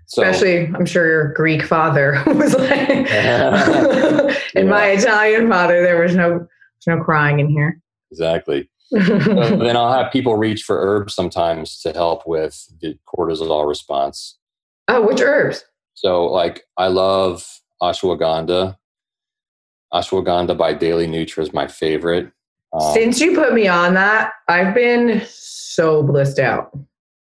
[0.07, 3.11] So, especially I'm sure your Greek father was like,
[4.55, 6.47] and my Italian father, there was no
[6.87, 7.81] there's no crying in here.
[8.11, 8.69] exactly.
[8.93, 14.37] But then I'll have people reach for herbs sometimes to help with the cortisol response.
[14.89, 15.65] oh, which herbs?
[15.95, 17.47] So, like, I love
[17.81, 18.77] ashwagandha.
[19.95, 22.33] Ashwagandha by Daily Nutra is my favorite.
[22.73, 26.77] Um, Since you put me on that, I've been so blissed out.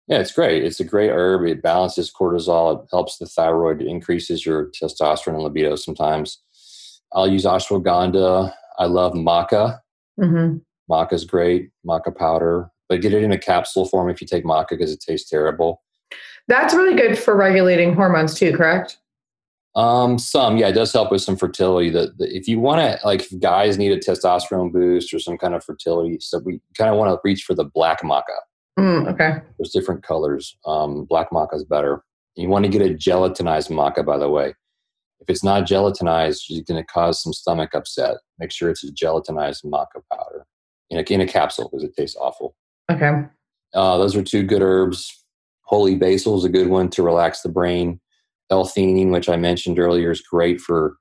[0.09, 0.65] Yeah, it's great.
[0.65, 1.45] It's a great herb.
[1.47, 2.83] It balances cortisol.
[2.83, 3.81] It helps the thyroid.
[3.81, 6.39] It increases your testosterone and libido sometimes.
[7.13, 8.53] I'll use ashwagandha.
[8.79, 9.81] I love maca.
[10.21, 10.57] hmm
[10.91, 11.71] Maca is great.
[11.87, 12.71] Maca powder.
[12.89, 15.83] But get it in a capsule form if you take maca because it tastes terrible.
[16.49, 18.99] That's really good for regulating hormones too, correct?
[19.75, 21.91] Um, some, yeah, it does help with some fertility.
[21.91, 25.55] That if you want to, like, if guys need a testosterone boost or some kind
[25.55, 28.23] of fertility, so we kind of want to reach for the black maca.
[28.79, 29.39] Mm, okay.
[29.59, 30.57] There's different colors.
[30.67, 32.05] Um, black maca is better.
[32.37, 34.55] You want to get a gelatinized maca, by the way.
[35.21, 38.17] If it's not gelatinized, you're going to cause some stomach upset.
[38.39, 40.47] Make sure it's a gelatinized maca powder
[40.91, 42.57] in a, in a capsule because it tastes awful.
[42.91, 43.25] Okay.
[43.73, 45.25] Uh, those are two good herbs.
[45.63, 48.01] Holy basil is a good one to relax the brain.
[48.53, 50.99] L-theanine, which I mentioned earlier, is great for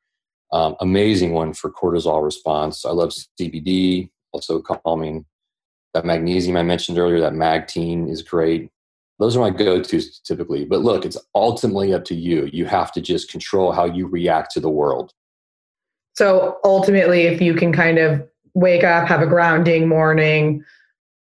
[0.54, 2.86] um, amazing one for cortisol response.
[2.86, 5.26] I love CBD, also calming.
[5.94, 8.72] That magnesium I mentioned earlier, that Magtein is great.
[9.20, 10.64] Those are my go-tos typically.
[10.64, 12.50] But look, it's ultimately up to you.
[12.54, 15.14] You have to just control how you react to the world.
[16.14, 20.64] So ultimately, if you can kind of wake up, have a grounding morning,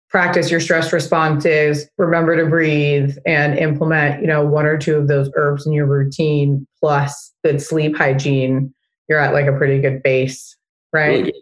[0.10, 5.08] practice your stress responses, remember to breathe, and implement, you know, one or two of
[5.08, 8.74] those herbs in your routine, plus good sleep hygiene,
[9.10, 10.56] you're at like a pretty good base,
[10.93, 11.08] right?
[11.08, 11.41] Really good.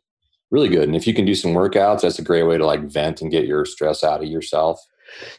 [0.51, 0.83] Really good.
[0.83, 3.31] And if you can do some workouts, that's a great way to like vent and
[3.31, 4.79] get your stress out of yourself.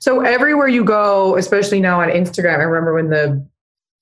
[0.00, 3.46] So everywhere you go, especially now on Instagram, I remember when the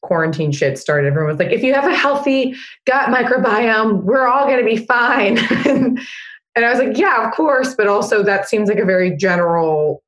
[0.02, 2.54] quarantine shit started, everyone was like, if you have a healthy
[2.86, 5.38] gut microbiome, we're all going to be fine.
[6.56, 7.74] and I was like, yeah, of course.
[7.74, 10.02] But also, that seems like a very general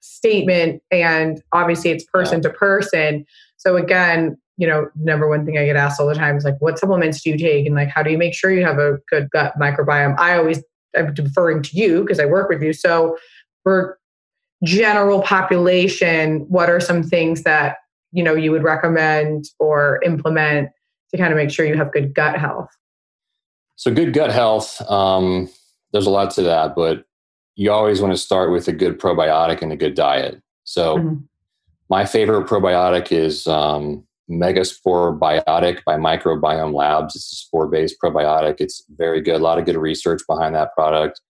[0.00, 0.82] statement.
[0.90, 3.24] And obviously, it's person to person.
[3.56, 6.56] So, again, you know, number one thing I get asked all the time is like,
[6.60, 7.64] what supplements do you take?
[7.66, 10.18] And like, how do you make sure you have a good gut microbiome?
[10.18, 10.62] I always,
[10.96, 12.72] I'm deferring to you because I work with you.
[12.72, 13.16] So,
[13.62, 13.98] for
[14.64, 17.76] general population, what are some things that
[18.10, 20.70] you know you would recommend or implement
[21.10, 22.68] to kind of make sure you have good gut health?
[23.76, 25.48] So, good gut health, um,
[25.92, 27.04] there's a lot to that, but
[27.56, 30.40] you always want to start with a good probiotic and a good diet.
[30.64, 31.24] So, Mhm.
[31.88, 37.16] my favorite probiotic is um, Megaspore Biotic by Microbiome Labs.
[37.16, 38.56] It's a spore based probiotic.
[38.60, 39.36] It's very good.
[39.40, 41.20] A lot of good research behind that product.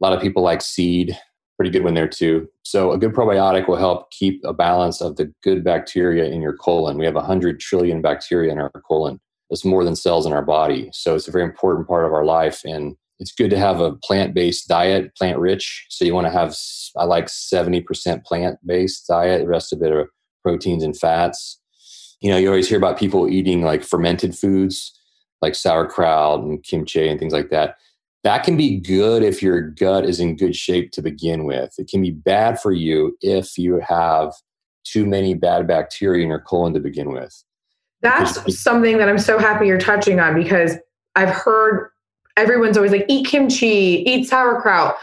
[0.00, 1.18] A lot of people like seed,
[1.56, 2.48] pretty good one there too.
[2.62, 6.56] So, a good probiotic will help keep a balance of the good bacteria in your
[6.56, 6.96] colon.
[6.96, 9.20] We have 100 trillion bacteria in our colon.
[9.50, 10.88] That's more than cells in our body.
[10.92, 12.62] So, it's a very important part of our life.
[12.64, 15.86] And it's good to have a plant based diet, plant rich.
[15.88, 16.54] So, you want to have,
[16.96, 20.10] I like 70% plant based diet, the rest of it are
[20.42, 21.58] proteins and fats.
[22.20, 24.92] You know, you always hear about people eating like fermented foods
[25.40, 27.76] like sauerkraut and kimchi and things like that
[28.24, 31.74] that can be good if your gut is in good shape to begin with.
[31.78, 34.32] It can be bad for you if you have
[34.84, 37.32] too many bad bacteria in your colon to begin with.
[38.00, 40.76] That's something that I'm so happy you're touching on because
[41.14, 41.90] I've heard
[42.36, 44.96] everyone's always like, eat kimchi, eat sauerkraut.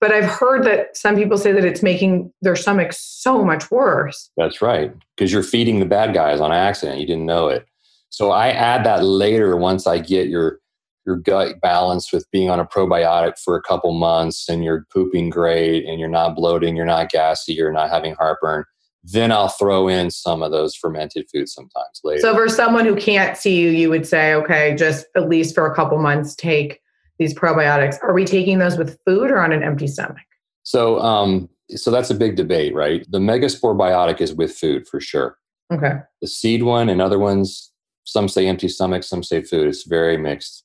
[0.00, 4.30] but I've heard that some people say that it's making their stomach so much worse.
[4.36, 4.92] That's right.
[5.16, 6.98] Because you're feeding the bad guys on accident.
[6.98, 7.66] You didn't know it.
[8.08, 10.58] So I add that later once I get your
[11.06, 15.30] your gut balanced with being on a probiotic for a couple months and you're pooping
[15.30, 18.64] great and you're not bloating, you're not gassy, you're not having heartburn.
[19.04, 22.20] Then I'll throw in some of those fermented foods sometimes later.
[22.20, 25.66] So for someone who can't see you, you would say, okay, just at least for
[25.66, 26.80] a couple months, take
[27.18, 27.96] these probiotics.
[28.02, 30.18] Are we taking those with food or on an empty stomach?
[30.62, 33.04] So, um, so that's a big debate, right?
[33.10, 35.36] The Megaspore biotic is with food for sure.
[35.72, 35.94] Okay.
[36.20, 37.72] The seed one and other ones,
[38.04, 39.66] some say empty stomach, some say food.
[39.66, 40.64] It's very mixed.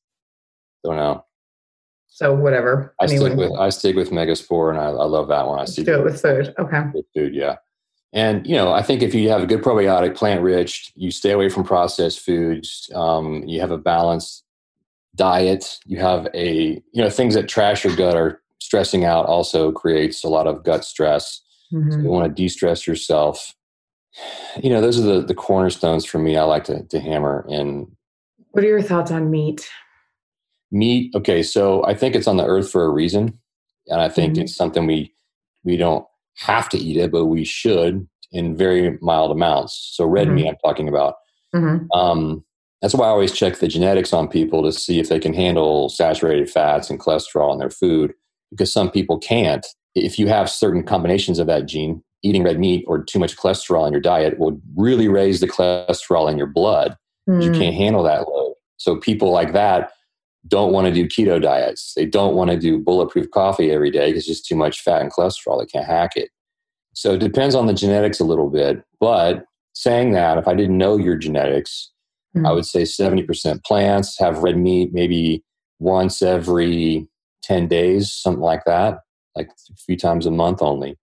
[0.83, 1.23] Don't know.
[2.07, 2.93] So whatever.
[2.99, 5.59] I Anyone- stick with I stick with Megaspore, and I, I love that one.
[5.59, 6.53] I see do it with food.
[6.59, 6.81] Okay.
[6.93, 7.55] with food, yeah.
[8.14, 11.32] And you know, I think if you have a good probiotic, plant rich, you stay
[11.32, 12.89] away from processed foods.
[12.95, 14.43] Um, you have a balanced
[15.16, 15.78] diet.
[15.86, 19.26] You have a you know things that trash your gut are stressing out.
[19.26, 21.41] Also creates a lot of gut stress.
[21.70, 22.03] So Mhm.
[22.03, 23.53] you want to de-stress yourself.
[24.64, 26.38] You know, those are the the cornerstones for me.
[26.38, 27.88] I like to to hammer and
[28.51, 29.68] What are your thoughts on meat?
[30.70, 33.39] meat okay so i think it's on the earth for a reason
[33.88, 34.41] and i think Mhm.
[34.41, 35.14] it's something we
[35.64, 36.05] we don't
[36.38, 40.33] have to eat it but we should in very mild amounts so red Mhm.
[40.33, 41.15] meat i'm talking about
[41.55, 41.88] Mhm.
[41.93, 42.43] um,
[42.81, 45.89] that's why i always check the genetics on people to see if they can handle
[45.89, 48.13] saturated fats and cholesterol in their food
[48.51, 49.65] because some people can't
[49.95, 53.85] if you have certain combinations of that gene eating red meat or too much cholesterol
[53.88, 56.95] in your diet will really raise the cholesterol in your blood
[57.27, 57.57] you Mm.
[57.57, 58.53] can't handle that load.
[58.77, 59.91] So people like that
[60.47, 61.93] don't want to do keto diets.
[61.95, 65.01] They don't want to do bulletproof coffee every day because it's just too much fat
[65.01, 65.59] and cholesterol.
[65.59, 66.29] They can't hack it.
[66.93, 68.83] So it depends on the genetics a little bit.
[68.99, 71.91] But saying that, if I didn't know your genetics,
[72.35, 72.55] I Mhm.
[72.55, 75.43] would say 70% plants, have red meat maybe
[75.79, 77.07] once every
[77.41, 78.99] 10 days, something like that,
[79.35, 80.97] like a few times a month only.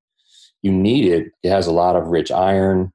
[0.62, 1.32] You need it.
[1.42, 2.92] It has a lot of rich iron.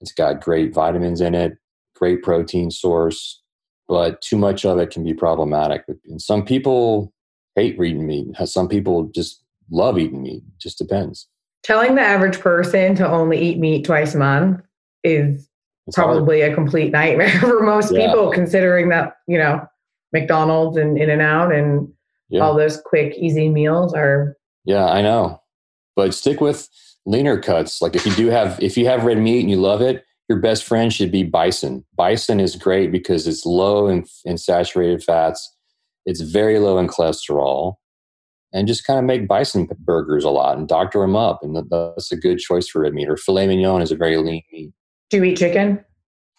[0.00, 1.58] It's got great vitamins in it,
[1.94, 3.42] great protein source,
[3.88, 5.84] but too much of it can be problematic.
[6.08, 7.12] And some people
[7.54, 8.28] hate eating meat.
[8.44, 10.42] Some people just love eating meat.
[10.46, 11.28] It just depends.
[11.62, 14.60] Telling the average person to only eat meat twice a month
[15.04, 15.48] is
[15.86, 16.16] It's hard.
[16.16, 18.06] probably a complete nightmare for most Yeah.
[18.06, 19.66] people, considering that, you know,
[20.12, 21.88] McDonald's and In and Out and
[22.28, 22.42] Yeah.
[22.42, 25.40] all those quick, easy meals are Yeah, I know.
[25.94, 26.68] But stick with
[27.06, 27.80] leaner cuts.
[27.80, 30.40] Like if you do have if you have red meat and you love it, your
[30.40, 31.84] best friend should be bison.
[31.94, 35.54] Bison is great because it's low in, in saturated fats.
[36.04, 37.74] It's very low in cholesterol.
[38.52, 41.40] And just kind of make bison burgers a lot and doctor them up.
[41.42, 43.08] And that's a good choice for red meat.
[43.08, 44.72] Or filet mignon is a very lean meat.
[45.10, 45.84] do you eat chicken?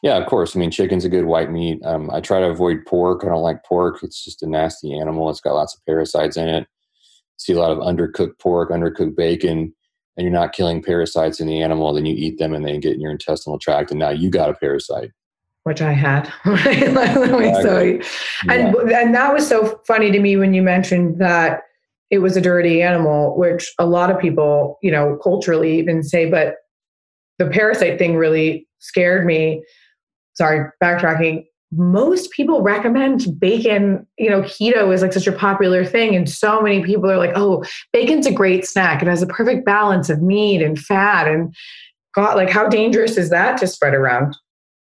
[0.03, 0.55] Yeah, of course.
[0.55, 1.79] I mean, chicken's a good white meat.
[1.83, 3.23] Um, I try to avoid pork.
[3.23, 4.01] I don't like pork.
[4.03, 5.29] It's just a nasty animal.
[5.29, 6.67] It's got lots of parasites in it.
[7.37, 9.75] See a lot of undercooked pork, undercooked bacon,
[10.17, 11.93] and you're not killing parasites in the animal.
[11.93, 14.49] Then you eat them and they get in your intestinal tract, and now you got
[14.49, 15.11] a parasite.
[15.63, 16.31] Which I had.
[16.45, 18.01] so, Exactly.
[18.49, 21.61] and and that was so funny to me when you mentioned that
[22.09, 26.29] it was a dirty animal, which a lot of people, you know, culturally even say,
[26.29, 26.55] but
[27.37, 29.63] the parasite thing really scared me.
[30.35, 31.45] Sorry, backtracking.
[31.71, 36.15] Most people recommend bacon, you know, keto is like such a popular thing.
[36.15, 39.01] And so many people are like, oh, bacon's a great snack.
[39.01, 41.27] It has a perfect balance of meat and fat.
[41.27, 41.53] And
[42.15, 44.37] God, like, how dangerous is that to spread around?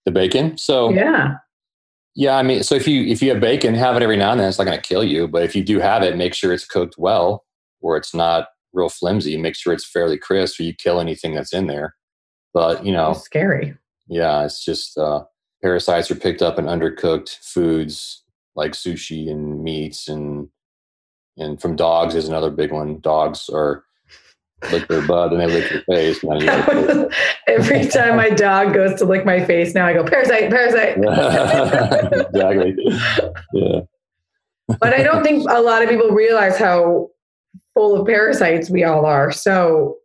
[0.03, 0.57] The bacon.
[0.57, 1.35] So Yeah.
[2.17, 4.39] Yeah, I mean, so if you if you have bacon, have it every now and
[4.39, 4.47] then.
[4.47, 6.65] It's not going to kill you, but if you do have it, make sure it's
[6.65, 7.43] cooked well,
[7.81, 9.35] or it's not real flimsy.
[9.35, 11.93] Make sure it's fairly crisp, or you kill anything that's in there.
[12.53, 13.75] But you know, scary.
[14.07, 15.25] yeah, it's just uh,
[15.65, 18.23] parasites are picked up in undercooked foods
[18.55, 20.47] like sushi and meats, and
[21.37, 22.99] and from dogs is another big one.
[22.99, 23.83] Dogs are
[24.71, 26.23] lick their butt and they lick your face.
[26.23, 27.09] Now you gotta-
[27.47, 30.97] Every time my dog goes to lick my face, now I go parasite, parasite.
[32.33, 32.75] exactly.
[33.53, 33.79] Yeah.
[34.79, 37.09] but I don't think a lot of people realize how
[37.73, 39.31] full of parasites we all are.
[39.31, 39.97] So,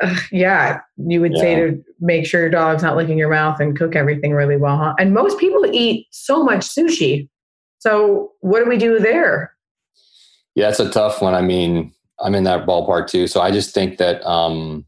[0.00, 3.76] uh, yeah, you would say to make sure your dog's not licking your mouth and
[3.76, 4.76] cook everything really well.
[4.76, 4.94] Huh?
[4.98, 7.28] And most people eat so much sushi.
[7.78, 9.54] So, what do we do there?
[10.54, 11.34] Yeah, it's a tough one.
[11.34, 13.26] I mean, I'm in that ballpark too.
[13.26, 14.84] So I just think that um,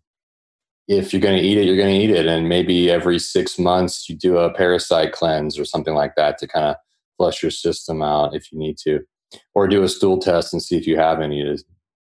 [0.89, 2.27] if you're going to eat it, you're going to eat it.
[2.27, 6.47] And maybe every six months you do a parasite cleanse or something like that to
[6.47, 6.77] kind of
[7.17, 9.01] flush your system out if you need to.
[9.55, 11.39] Or do a stool test and see if you have any.
[11.39, 11.57] You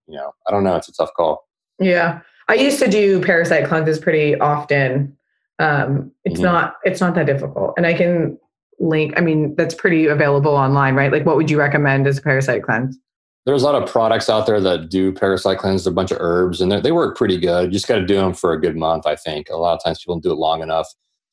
[0.08, 0.76] know, I don't know.
[0.76, 1.46] It's a tough call.
[1.78, 2.20] Yeah,
[2.50, 5.16] I used to do parasite cleanses pretty often.
[5.58, 6.44] Um, it's Mhm.
[6.44, 8.38] not it's not that difficult, and I can
[8.80, 9.14] link.
[9.16, 11.12] I mean, that's pretty available online, right?
[11.12, 12.98] Like, what would you recommend as a parasite cleanse?
[13.46, 16.60] there's a lot of products out there that do parasite cleanse, a bunch of herbs,
[16.60, 17.64] and they work pretty good.
[17.64, 19.48] You just got to do them for a good month, I think.
[19.48, 20.86] A lot of times people don't do it long enough.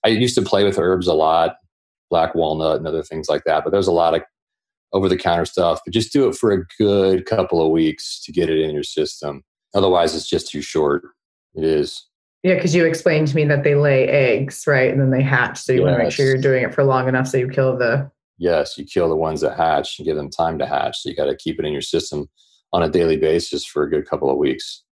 [0.05, 1.57] I used to play with herbs a lot,
[2.09, 4.23] black walnut and other things like that, but there's a lot of
[4.93, 5.81] over the counter stuff.
[5.85, 8.83] But just do it for a good couple of weeks to get it in your
[8.83, 9.43] system.
[9.77, 11.03] Otherwise, it's just too short.
[11.53, 12.07] It is.
[12.41, 14.91] Yeah, because you explained to me that they lay eggs, right?
[14.91, 15.59] And then they hatch.
[15.59, 15.85] So you yes.
[15.85, 18.09] want to make sure you're doing it for long enough so you kill the.
[18.39, 20.97] Yes, you kill the ones that hatch and give them time to hatch.
[20.99, 22.27] So you got to keep it in your system
[22.73, 24.83] on a daily basis for a good couple of weeks.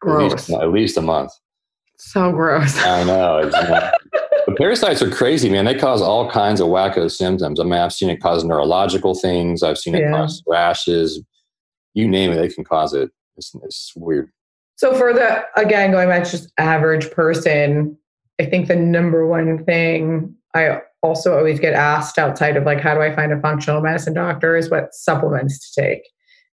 [0.00, 0.32] Gross.
[0.32, 1.32] At least, at least a month.
[1.98, 2.78] So gross.
[2.78, 3.50] I know.
[4.46, 5.64] but parasites are crazy, man.
[5.64, 7.60] They cause all kinds of wacko symptoms.
[7.60, 9.62] I mean, I've seen it cause neurological things.
[9.62, 10.12] I've seen it yeah.
[10.12, 11.22] cause rashes.
[11.94, 13.10] You name it, they can cause it.
[13.36, 14.30] It's, it's weird.
[14.76, 17.98] So for the again going back to just average person,
[18.40, 22.94] I think the number one thing I also always get asked outside of like how
[22.94, 26.02] do I find a functional medicine doctor is what supplements to take.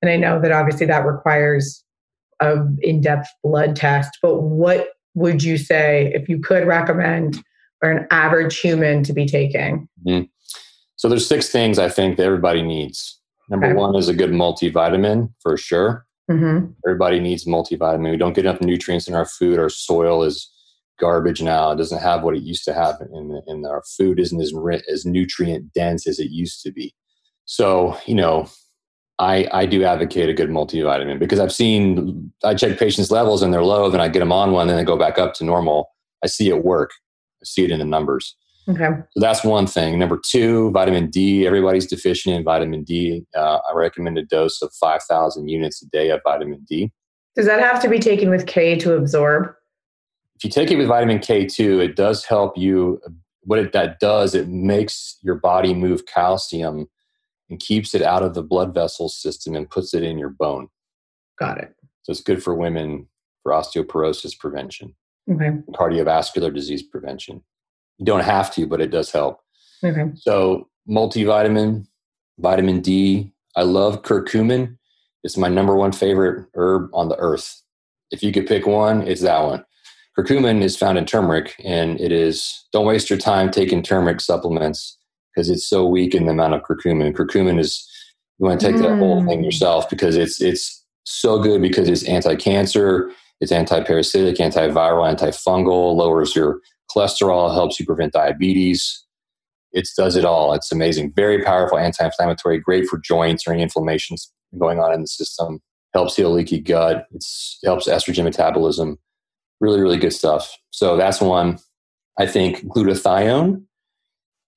[0.01, 1.83] And I know that obviously that requires
[2.41, 7.41] a in-depth blood test, but what would you say if you could recommend
[7.79, 9.87] for an average human to be taking?
[10.05, 10.25] Mm-hmm.
[10.97, 13.19] So there's six things I think that everybody needs.
[13.49, 13.75] Number okay.
[13.75, 16.05] one is a good multivitamin for sure.
[16.29, 16.71] Mm-hmm.
[16.85, 18.11] Everybody needs multivitamin.
[18.11, 19.59] We don't get enough nutrients in our food.
[19.59, 20.51] Our soil is
[20.99, 21.71] garbage now.
[21.71, 24.53] It doesn't have what it used to have, in our food isn't as
[24.91, 26.95] as nutrient dense as it used to be.
[27.45, 28.47] So you know,
[29.19, 33.53] I I do advocate a good multivitamin because I've seen I check patients' levels and
[33.53, 35.89] they're low, then I get them on one, then they go back up to normal.
[36.23, 36.91] I see it work.
[37.41, 38.35] I see it in the numbers.
[38.67, 38.89] Okay.
[39.11, 39.99] So that's one thing.
[39.99, 41.45] Number two, vitamin D.
[41.45, 43.23] Everybody's deficient in vitamin D.
[43.35, 46.91] Uh, I recommend a dose of 5,000 units a day of vitamin D.
[47.35, 49.53] Does that have to be taken with K to absorb?
[50.35, 53.01] If you take it with vitamin K2, it does help you.
[53.43, 56.87] What it, that does, it makes your body move calcium
[57.49, 60.67] and keeps it out of the blood vessel system and puts it in your bone.
[61.37, 61.75] Got it.
[62.03, 63.07] So it's good for women
[63.43, 64.95] for osteoporosis prevention,
[65.31, 65.51] okay.
[65.73, 67.43] cardiovascular disease prevention.
[67.97, 69.39] You don't have to, but it does help.
[69.83, 70.11] Okay.
[70.15, 71.85] So multivitamin,
[72.39, 73.31] vitamin D.
[73.55, 74.77] I love curcumin.
[75.23, 77.61] It's my number one favorite herb on the earth.
[78.11, 79.65] If you could pick one, it's that one.
[80.17, 84.97] Curcumin is found in turmeric, and it is don't waste your time taking turmeric supplements
[85.33, 87.13] because it's so weak in the amount of curcumin.
[87.13, 87.85] Curcumin is
[88.39, 88.81] you want to take mm.
[88.83, 89.45] that whole thing mm.
[89.45, 96.61] yourself because it's it's so good because it's anti-cancer, it's anti-parasitic, antiviral, antifungal, lowers your
[96.95, 99.05] cholesterol, helps you prevent diabetes.
[99.71, 100.53] It does it all.
[100.53, 101.13] It's amazing.
[101.15, 105.59] Very powerful anti inflammatory, great for joints or any inflammations going on in the system.
[105.93, 107.05] Helps heal leaky gut.
[107.11, 107.25] It
[107.63, 108.97] helps estrogen metabolism.
[109.59, 110.57] Really, really good stuff.
[110.71, 111.59] So that's one.
[112.17, 113.63] I think glutathione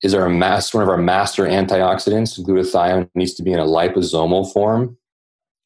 [0.02, 2.38] is our mass, one of our master antioxidants.
[2.40, 4.96] Glutathione needs to be in a liposomal form,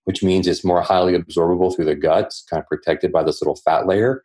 [0.04, 3.42] which means it's more highly absorbable through the gut, it's kind of protected by this
[3.42, 4.24] little fat layer.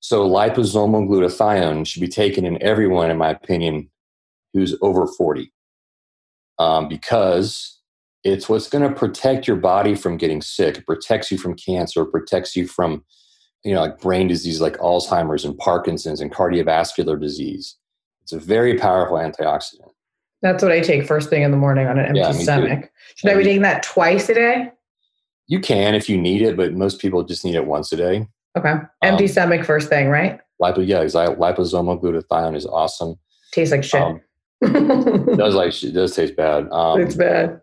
[0.00, 3.90] So liposomal glutathione should be taken in everyone, in my opinion,
[4.52, 5.52] who's over 40,
[6.58, 7.78] um, because
[8.24, 10.78] it's what's going to protect your body from getting sick.
[10.78, 12.02] It protects you from cancer.
[12.02, 13.04] It protects you from,
[13.64, 17.76] you know, like brain disease like Alzheimer's and Parkinson's and cardiovascular disease.
[18.22, 19.92] It's a very powerful antioxidant.
[20.42, 22.82] That's what I take first thing in the morning on an empty yeah, stomach.
[22.82, 22.88] Too.
[23.16, 24.70] Should I be taking that twice a day?
[25.48, 28.28] You can if you need it, but most people just need it once a day.
[28.58, 28.74] Okay.
[29.02, 30.40] Empty um, stomach first thing, right?
[30.60, 33.14] Lipo, yeah, liposomal glutathione is awesome.
[33.52, 34.02] Tastes like shit.
[34.02, 34.20] Um,
[35.36, 36.68] does like it does taste bad.
[36.72, 37.60] Um, it's bad.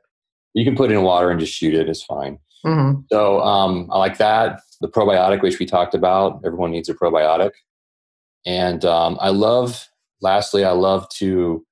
[0.54, 1.90] You can put it in water and just shoot it.
[1.90, 2.40] It's fine.
[2.66, 3.02] Mm-hmm.
[3.12, 4.62] So um, I like that.
[4.80, 7.52] The probiotic, which we talked about, everyone needs a probiotic.
[8.46, 9.90] And um, I love.
[10.22, 11.66] Lastly, I love to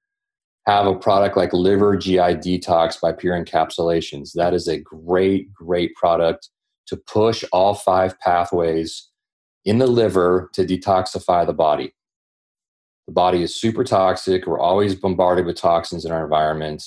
[0.67, 4.34] have a product like Liver GI Detox by Pure Encapsulations.
[4.34, 6.49] That is a great, great product
[6.88, 9.09] to push all five pathways
[9.66, 11.93] in the liver to detoxify the body.
[13.07, 14.45] The body is super toxic.
[14.47, 16.84] We're always bombarded with toxins in our environment.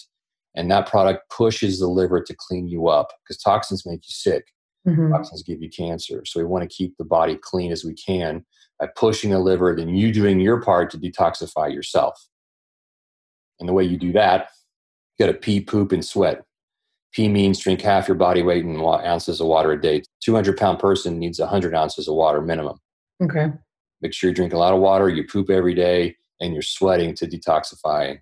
[0.55, 4.47] And that product pushes the liver to clean you up because toxins make you sick.
[4.87, 5.13] Mm-hmm.
[5.13, 6.25] Toxins give you cancer.
[6.25, 8.45] So we want to keep the body clean as we can
[8.79, 12.29] by pushing the liver, then you doing your part to detoxify yourself.
[13.59, 14.49] And the way you do that,
[15.19, 16.45] you got to pee, poop, and sweat.
[17.13, 20.03] P means drink half your body weight in ounces of water a day.
[20.23, 22.79] 200 pound person needs 100 ounces of water minimum.
[23.23, 23.53] Okay.
[24.03, 27.15] Make sure you drink a lot of water, you poop every day, and you're sweating
[27.17, 28.19] to detoxify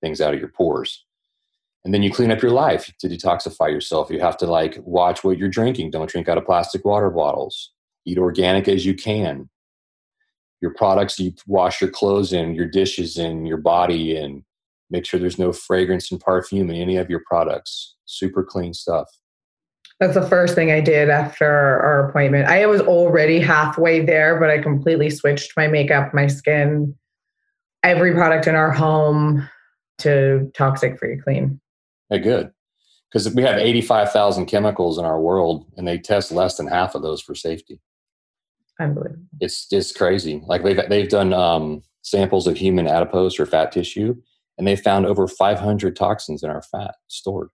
[0.00, 1.04] things out of your pores.
[1.84, 4.10] And then you clean up your life to detoxify yourself.
[4.10, 5.90] You have to like watch what you're drinking.
[5.90, 7.72] Don't drink out of plastic water bottles.
[8.06, 9.50] Eat organic as you can.
[10.60, 14.44] Your products you wash your clothes in, your dishes in, your body in.
[14.94, 19.08] Make sure there's no fragrance and perfume in any of your products super clean stuff.
[19.98, 22.46] That's the first thing I did after our appointment.
[22.46, 26.94] I was already halfway there, but I completely switched my makeup, my skin,
[27.82, 29.48] every product in our home
[29.98, 31.60] to toxic free clean.
[32.08, 32.52] Yeah, good.
[33.10, 37.02] Because we have 85,000 chemicals in our world and they test less than half of
[37.02, 37.80] those for safety.
[38.78, 39.24] Unbelievable.
[39.40, 40.40] It's just crazy.
[40.46, 44.14] Like they've, they've done um, samples of human adipose or fat tissue
[44.58, 47.48] and they found over 500 toxins in our fat stored.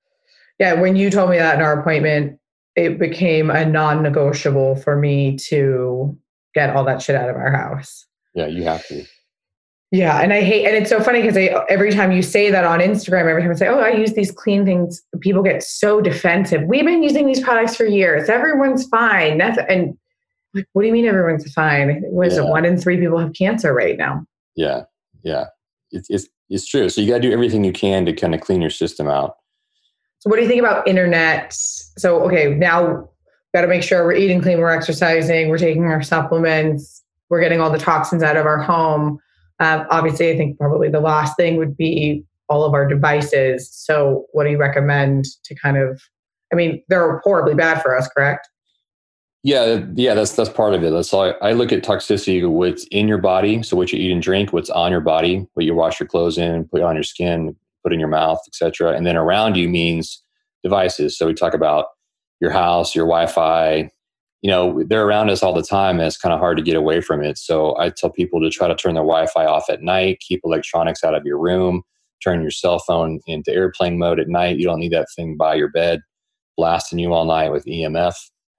[0.58, 2.38] Yeah, when you told me that in our appointment,
[2.76, 6.16] it became a non negotiable for me to
[6.54, 8.06] get all that shit out of our house.
[8.34, 9.04] Yeah, you have to.
[9.92, 11.36] Yeah, and I hate, and it's so funny because
[11.68, 14.30] every time you say that on Instagram, every time I say, "Oh, I use these
[14.30, 16.62] clean things," people get so defensive.
[16.62, 18.28] We've been using these products for years.
[18.28, 19.38] Everyone's fine.
[19.38, 19.98] That's and
[20.54, 22.02] like, what do you mean everyone's fine?
[22.02, 22.44] What is yeah.
[22.44, 22.48] it?
[22.48, 24.24] One in three people have cancer right now.
[24.54, 24.82] Yeah,
[25.24, 25.46] yeah,
[25.90, 26.88] it's it's it's true.
[26.88, 29.36] So you got to do everything you can to kind of clean your system out.
[30.18, 31.52] So what do you think about internet?
[31.52, 33.08] So okay, now
[33.54, 37.60] got to make sure we're eating clean, we're exercising, we're taking our supplements, we're getting
[37.60, 39.18] all the toxins out of our home
[39.60, 43.70] um, obviously, I think probably the last thing would be all of our devices.
[43.70, 46.02] So, what do you recommend to kind of?
[46.52, 48.48] I mean, they're horribly bad for us, correct?
[49.42, 50.92] Yeah, yeah, that's that's part of it.
[50.92, 51.22] All.
[51.22, 52.46] I, I look at toxicity.
[52.48, 55.64] What's in your body, so what you eat and drink, what's on your body, what
[55.64, 58.94] you wash your clothes in, put on your skin, put in your mouth, etc.
[58.94, 60.22] And then around you means
[60.62, 61.16] devices.
[61.16, 61.86] So we talk about
[62.40, 63.90] your house, your Wi-Fi,
[64.42, 66.76] you know they're around us all the time and it's kind of hard to get
[66.76, 69.82] away from it so i tell people to try to turn their wi-fi off at
[69.82, 71.82] night keep electronics out of your room
[72.22, 75.54] turn your cell phone into airplane mode at night you don't need that thing by
[75.54, 76.00] your bed
[76.56, 78.14] blasting you all night with emf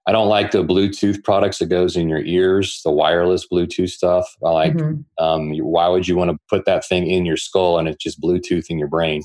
[0.06, 4.26] i don't like the bluetooth products that goes in your ears the wireless bluetooth stuff
[4.44, 5.24] i like mm-hmm.
[5.24, 8.20] um, why would you want to put that thing in your skull and it's just
[8.20, 9.22] bluetooth in your brain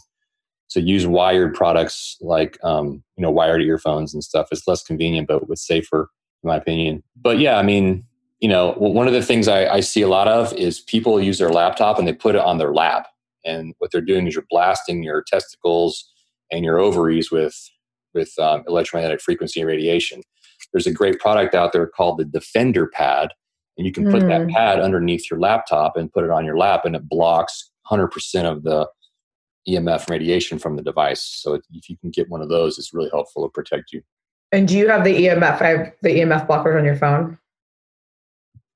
[0.69, 5.27] so use wired products like um, you know wired earphones and stuff it's less convenient
[5.27, 6.09] but it's safer
[6.43, 7.03] in my opinion.
[7.15, 8.05] But yeah, I mean,
[8.39, 11.39] you know, one of the things I, I, see a lot of is people use
[11.39, 13.07] their laptop and they put it on their lap.
[13.43, 16.07] And what they're doing is you're blasting your testicles
[16.51, 17.55] and your ovaries with
[18.13, 20.21] with um, electromagnetic frequency and radiation.
[20.73, 23.33] There's a great product out there called the Defender Pad,
[23.77, 24.27] and you can put mm.
[24.27, 24.53] that hmm.
[24.53, 28.09] pad underneath your laptop and put it on your lap, and it blocks 100%
[28.43, 28.87] of the
[29.67, 31.21] EMF radiation from the device.
[31.21, 34.01] So if you can get one of those, it's really helpful to protect you.
[34.51, 35.61] And do you have the EMF?
[35.61, 37.37] I have the EMF blockers on your phone.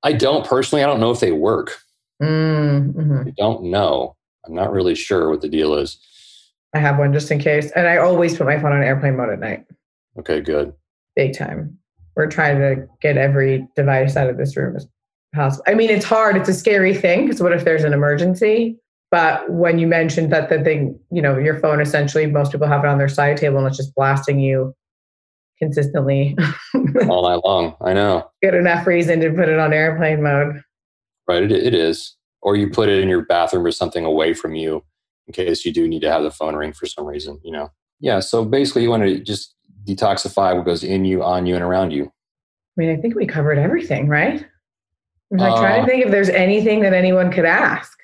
[0.03, 0.83] I don't personally.
[0.83, 1.79] I don't know if they work.
[2.21, 3.27] Mm-hmm.
[3.27, 4.15] I don't know.
[4.45, 5.97] I'm not really sure what the deal is.
[6.73, 9.29] I have one just in case, and I always put my phone on airplane mode
[9.29, 9.65] at night.
[10.17, 10.73] Okay, good.
[11.15, 11.77] Big time.
[12.15, 14.87] We're trying to get every device out of this room as
[15.33, 15.63] possible.
[15.67, 16.35] I mean, it's hard.
[16.35, 18.77] It's a scary thing because what if there's an emergency?
[19.11, 22.83] But when you mentioned that the thing, you know, your phone essentially, most people have
[22.83, 24.73] it on their side table and it's just blasting you
[25.59, 26.35] consistently
[27.07, 27.75] all night long.
[27.81, 28.29] I know.
[28.41, 30.63] Good enough reason to put it on airplane mode.
[31.27, 32.15] Right, it, it is.
[32.41, 34.83] Or you put it in your bathroom or something away from you
[35.27, 37.69] in case you do need to have the phone ring for some reason, you know.
[37.99, 39.53] Yeah, so basically you want to just
[39.85, 42.05] detoxify what goes in you, on you, and around you.
[42.05, 44.45] I mean, I think we covered everything, right?
[45.31, 47.97] I'm like uh, trying to think if there's anything that anyone could ask.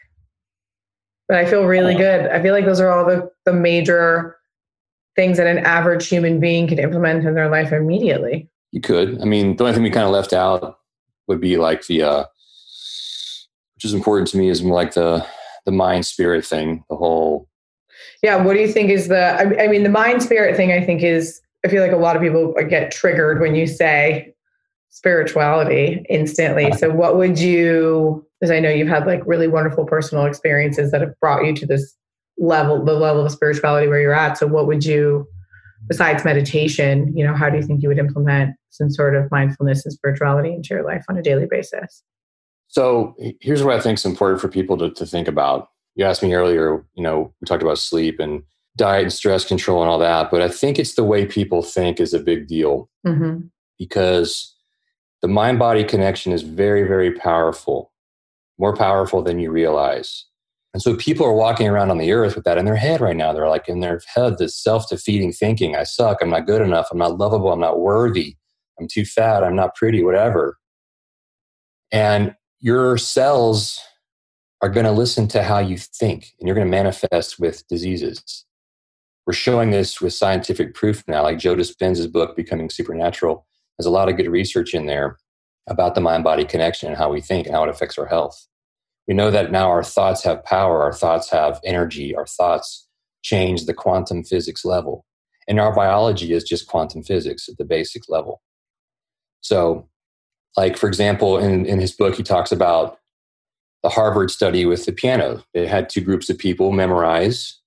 [1.28, 2.28] But I feel really uh, good.
[2.28, 4.38] I feel like those are all the, the major
[5.16, 8.50] things that an average human being can implement in their life immediately.
[8.72, 9.22] You could.
[9.22, 10.78] I mean, the only thing we kind of left out
[11.28, 12.26] would be like the, uh,
[13.76, 15.26] which is important to me, is more like the
[15.66, 16.84] the mind spirit thing.
[16.90, 17.50] The whole.
[18.22, 18.38] Yeah.
[18.38, 19.20] What do you think is the?
[19.20, 20.72] I, I mean, the mind spirit thing.
[20.72, 21.42] I think is.
[21.68, 24.34] I feel like a lot of people get triggered when you say
[24.90, 26.72] spirituality instantly.
[26.74, 28.26] So, what would you?
[28.40, 31.66] Because I know you've had like really wonderful personal experiences that have brought you to
[31.66, 31.98] this
[32.38, 35.28] level the level of spirituality where you're at so what would you
[35.88, 39.84] besides meditation you know how do you think you would implement some sort of mindfulness
[39.86, 42.04] and spirituality into your life on a daily basis
[42.68, 46.22] so here's what i think is important for people to, to think about you asked
[46.22, 48.44] me earlier you know we talked about sleep and
[48.78, 52.00] diet and stress control and all that but i think it's the way people think
[52.00, 53.40] is a big deal mm-hmm.
[53.78, 54.56] because
[55.22, 57.92] the mind body connection is very very powerful
[58.58, 60.26] more powerful than you realize
[60.74, 63.16] and so people are walking around on the earth with that in their head right
[63.16, 63.34] now.
[63.34, 66.90] They're like in their head, this self defeating thinking I suck, I'm not good enough,
[66.92, 68.36] I'm not lovable, I'm not worthy,
[68.80, 70.60] I'm too fat, I'm not pretty, whatever.
[71.92, 73.82] And your cells
[74.62, 78.46] are going to listen to how you think and you're going to manifest with diseases.
[79.28, 83.46] We're showing this with scientific proof now, like Joe Dispenza's book, Becoming Supernatural,
[83.78, 85.18] has a lot of good research in there
[85.68, 88.48] about the mind body connection and how we think and how it affects our health
[89.08, 92.88] we know that now our thoughts have power, our thoughts have energy, our thoughts
[93.24, 95.06] change the quantum physics level.
[95.48, 98.42] And our biology is just quantum physics at the basic level.
[99.40, 99.88] So,
[100.58, 103.00] like, for example, in, in his book, he talks about
[103.82, 105.44] the Harvard study with the piano.
[105.54, 107.62] They had two groups of people memorize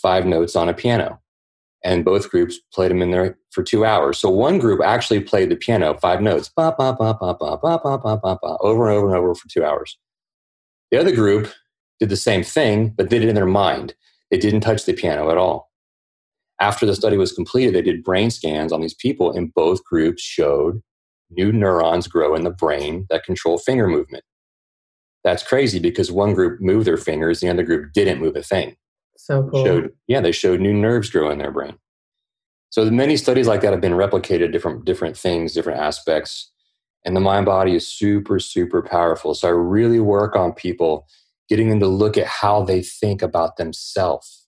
[0.00, 1.20] five notes on a piano.
[1.84, 4.18] And both groups played them in there for two hours.
[4.18, 7.78] So one group actually played the piano, five notes, ba, ba, ba, ba, ba, ba,
[7.82, 9.96] ba, ba, ba, ba, over and over and over for two hours.
[10.90, 11.52] The other group
[12.00, 13.94] did the same thing, but did it in their mind.
[14.30, 15.70] They didn't touch the piano at all.
[16.60, 20.22] After the study was completed, they did brain scans on these people, and both groups
[20.22, 20.82] showed
[21.30, 24.24] new neurons grow in the brain that control finger movement.
[25.24, 28.76] That's crazy because one group moved their fingers, the other group didn't move a thing.
[29.18, 29.64] So cool.
[29.64, 31.76] Showed, yeah, they showed new nerves grow in their brain.
[32.70, 36.52] So many studies like that have been replicated, different different things, different aspects,
[37.04, 39.34] and the mind body is super super powerful.
[39.34, 41.06] So I really work on people
[41.48, 44.46] getting them to look at how they think about themselves.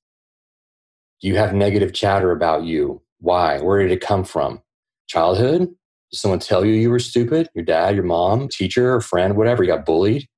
[1.21, 3.03] Do you have negative chatter about you?
[3.19, 3.61] Why?
[3.61, 4.63] Where did it come from?
[5.09, 5.63] Childhood?
[5.63, 7.49] Did someone tell you you were stupid?
[7.55, 9.65] Your dad, your mom, teacher, or friend, whatever.
[9.65, 10.29] You got bullied.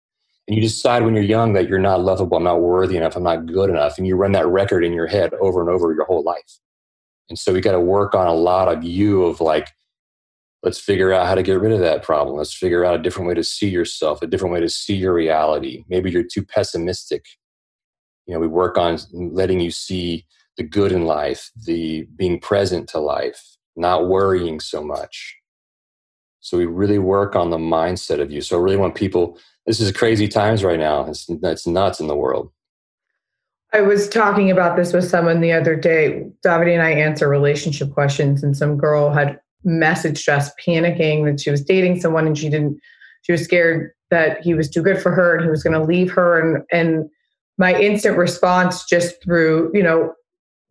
[0.49, 3.23] And you decide when you're young that you're not lovable, I'm not worthy enough, I'm
[3.23, 3.97] not good enough.
[3.97, 6.59] And you run that record in your head over and over your whole life.
[7.29, 9.69] And so we got to work on a lot of you of like,
[10.63, 12.37] let's figure out how to get rid of that problem.
[12.37, 15.15] Let's figure out a different way to see yourself, a different way to see your
[15.15, 15.85] reality.
[15.89, 17.25] Maybe you're too pessimistic.
[18.27, 20.27] You know, we work on letting you see
[20.57, 23.43] the good in life, the being present to life,
[23.77, 25.37] not worrying so much.
[26.41, 28.41] So we really work on the mindset of you.
[28.41, 29.39] So I really want people.
[29.67, 31.07] This is crazy times right now.
[31.07, 32.51] It's it's nuts in the world.
[33.73, 36.27] I was talking about this with someone the other day.
[36.45, 41.51] Davide and I answer relationship questions, and some girl had messaged us panicking that she
[41.51, 42.79] was dating someone and she didn't.
[43.23, 45.87] She was scared that he was too good for her and he was going to
[45.87, 46.41] leave her.
[46.41, 47.09] And and
[47.57, 50.13] my instant response, just through you know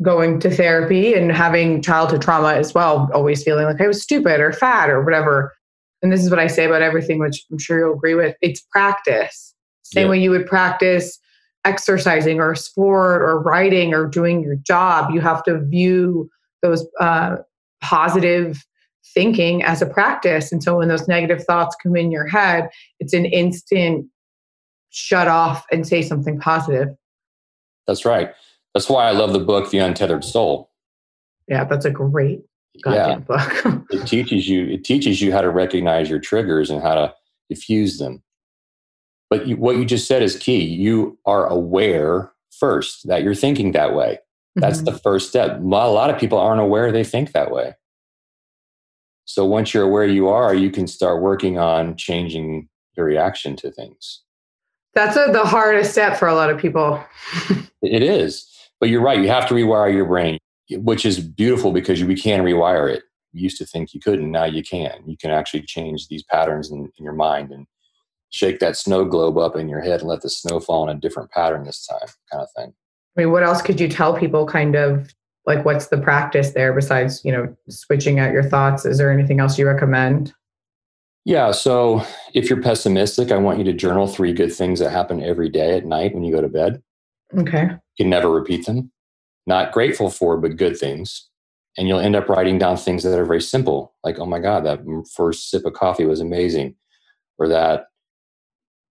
[0.03, 4.39] going to therapy and having childhood trauma as well, always feeling like I was stupid
[4.39, 5.53] or fat or whatever.
[6.01, 8.35] And this is what I say about everything, which I'm sure you'll agree with.
[8.41, 9.53] It's practice.
[9.83, 10.11] Same yeah.
[10.11, 11.19] way you would practice
[11.63, 15.11] exercising or sport or writing or doing your job.
[15.11, 16.29] You have to view
[16.63, 17.37] those uh,
[17.81, 18.65] positive
[19.13, 20.51] thinking as a practice.
[20.51, 24.07] And so when those negative thoughts come in your head, it's an instant
[24.89, 26.89] shut off and say something positive.
[27.87, 28.31] That's right.
[28.73, 30.69] That's why I love the book, The Untethered Soul.
[31.47, 32.41] Yeah, that's a great
[32.85, 33.15] yeah.
[33.15, 33.85] book.
[33.91, 37.13] it teaches you it teaches you how to recognize your triggers and how to
[37.49, 38.23] diffuse them.
[39.29, 40.61] But you, what you just said is key.
[40.61, 44.19] You are aware first that you're thinking that way.
[44.55, 44.85] That's mm-hmm.
[44.85, 45.59] the first step.
[45.59, 47.75] A lot of people aren't aware they think that way.
[49.25, 52.67] So once you're aware you are, you can start working on changing
[52.97, 54.21] your reaction to things.
[54.93, 57.01] That's a, the hardest step for a lot of people.
[57.81, 58.47] it is.
[58.79, 59.19] But you're right.
[59.19, 60.37] You have to rewire your brain,
[60.77, 63.03] which is beautiful because you, we can rewire it.
[63.33, 64.31] You used to think you couldn't.
[64.31, 65.03] Now you can.
[65.05, 67.65] You can actually change these patterns in, in your mind and
[68.29, 70.99] shake that snow globe up in your head and let the snow fall in a
[70.99, 72.73] different pattern this time, kind of thing.
[73.17, 75.13] I mean, what else could you tell people kind of
[75.45, 78.85] like what's the practice there besides, you know, switching out your thoughts?
[78.85, 80.33] Is there anything else you recommend?
[81.25, 81.51] Yeah.
[81.51, 85.49] So if you're pessimistic, I want you to journal three good things that happen every
[85.49, 86.81] day at night when you go to bed.
[87.37, 87.63] Okay.
[87.63, 88.91] You can never repeat them.
[89.47, 91.27] Not grateful for, but good things.
[91.77, 94.65] And you'll end up writing down things that are very simple, like, oh my God,
[94.65, 94.81] that
[95.15, 96.75] first sip of coffee was amazing.
[97.39, 97.85] Or that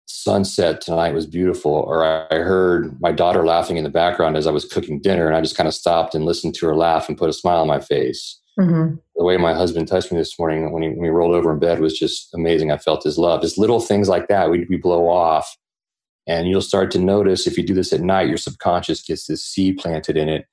[0.06, 1.72] sunset tonight was beautiful.
[1.72, 5.36] Or I heard my daughter laughing in the background as I was cooking dinner, and
[5.36, 7.68] I just kind of stopped and listened to her laugh and put a smile on
[7.68, 8.40] my face.
[8.58, 8.96] Mm-hmm.
[9.16, 11.58] The way my husband touched me this morning when he, when he rolled over in
[11.58, 12.70] bed was just amazing.
[12.70, 13.42] I felt his love.
[13.42, 15.56] Just little things like that we, we blow off
[16.26, 19.44] and you'll start to notice if you do this at night, your subconscious gets this
[19.44, 20.46] seed planted in it.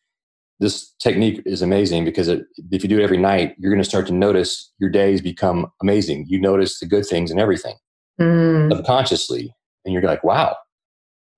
[0.59, 3.89] This technique is amazing because it, if you do it every night, you're going to
[3.89, 6.25] start to notice your days become amazing.
[6.27, 7.75] You notice the good things and everything
[8.19, 8.75] mm.
[8.75, 9.55] subconsciously.
[9.85, 10.57] And you're like, wow,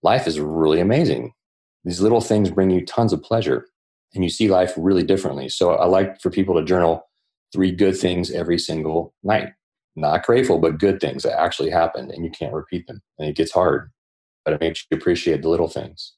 [0.01, 1.33] life is really amazing.
[1.83, 3.67] These little things bring you tons of pleasure
[4.13, 5.49] and you see life really differently.
[5.49, 7.07] So I like for people to journal
[7.53, 9.49] three good things every single night.
[9.95, 13.01] Not grateful, but good things that actually happened and you can't repeat them.
[13.19, 13.91] And it gets hard
[14.43, 16.13] but it makes you appreciate the little things.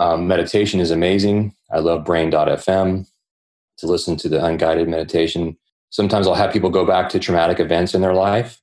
[0.00, 1.54] Um, meditation is amazing.
[1.70, 3.06] I love brain.fm
[3.78, 5.56] to listen to the unguided meditation.
[5.90, 8.60] Sometimes I'll have people go back to traumatic events in their life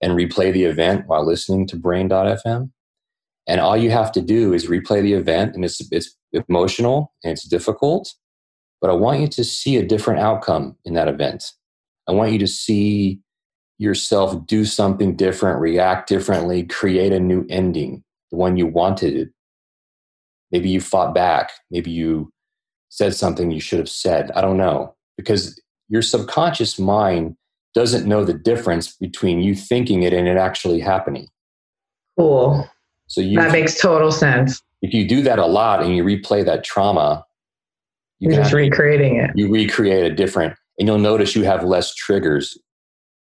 [0.00, 2.70] and replay the event while listening to brain.fm.
[3.46, 6.14] And all you have to do is replay the event, and it's, it's
[6.48, 8.14] emotional and it's difficult,
[8.80, 11.44] but I want you to see a different outcome in that event.
[12.08, 13.20] I want you to see
[13.80, 19.30] yourself do something different, react differently, create a new ending, the one you wanted.
[20.52, 21.50] Maybe you fought back.
[21.70, 22.30] Maybe you
[22.90, 24.30] said something you should have said.
[24.32, 24.94] I don't know.
[25.16, 25.58] Because
[25.88, 27.36] your subconscious mind
[27.74, 31.28] doesn't know the difference between you thinking it and it actually happening.
[32.18, 32.68] Cool.
[33.06, 34.60] So you that makes total sense.
[34.82, 37.24] If you do that a lot and you replay that trauma,
[38.18, 39.30] you are just recreating it.
[39.34, 42.58] You recreate a different, and you'll notice you have less triggers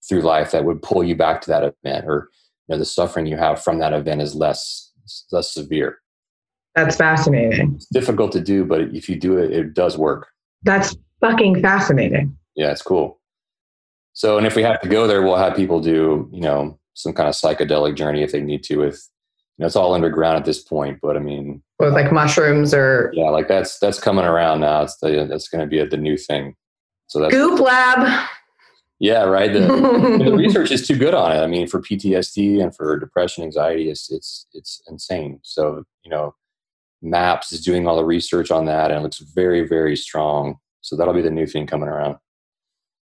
[0.09, 2.29] through life that would pull you back to that event, or
[2.67, 4.93] you know, the suffering you have from that event is less
[5.33, 5.99] less severe.
[6.75, 7.75] That's fascinating.
[7.75, 10.29] It's difficult to do, but if you do it, it does work.
[10.63, 12.37] That's fucking fascinating.
[12.55, 13.21] Yeah, it's cool.
[14.13, 17.13] So, and if we have to go there, we'll have people do, you know, some
[17.13, 18.77] kind of psychedelic journey if they need to.
[18.77, 19.09] With,
[19.57, 23.11] you know, it's all underground at this point, but I mean, with like mushrooms or
[23.15, 24.83] yeah, like that's that's coming around now.
[24.83, 26.55] It's the, that's going to be a, the new thing.
[27.07, 28.29] So that's Goop Lab.
[29.01, 29.53] Yeah, right.
[29.53, 31.41] The, the, research is too good on it.
[31.41, 35.39] I mean, for PTSD and for depression, anxiety, it's it's it's insane.
[35.43, 36.35] So you know,
[37.01, 40.57] MAPS is doing all the research on that, and it looks very very strong.
[40.81, 42.17] So that'll be the new thing coming around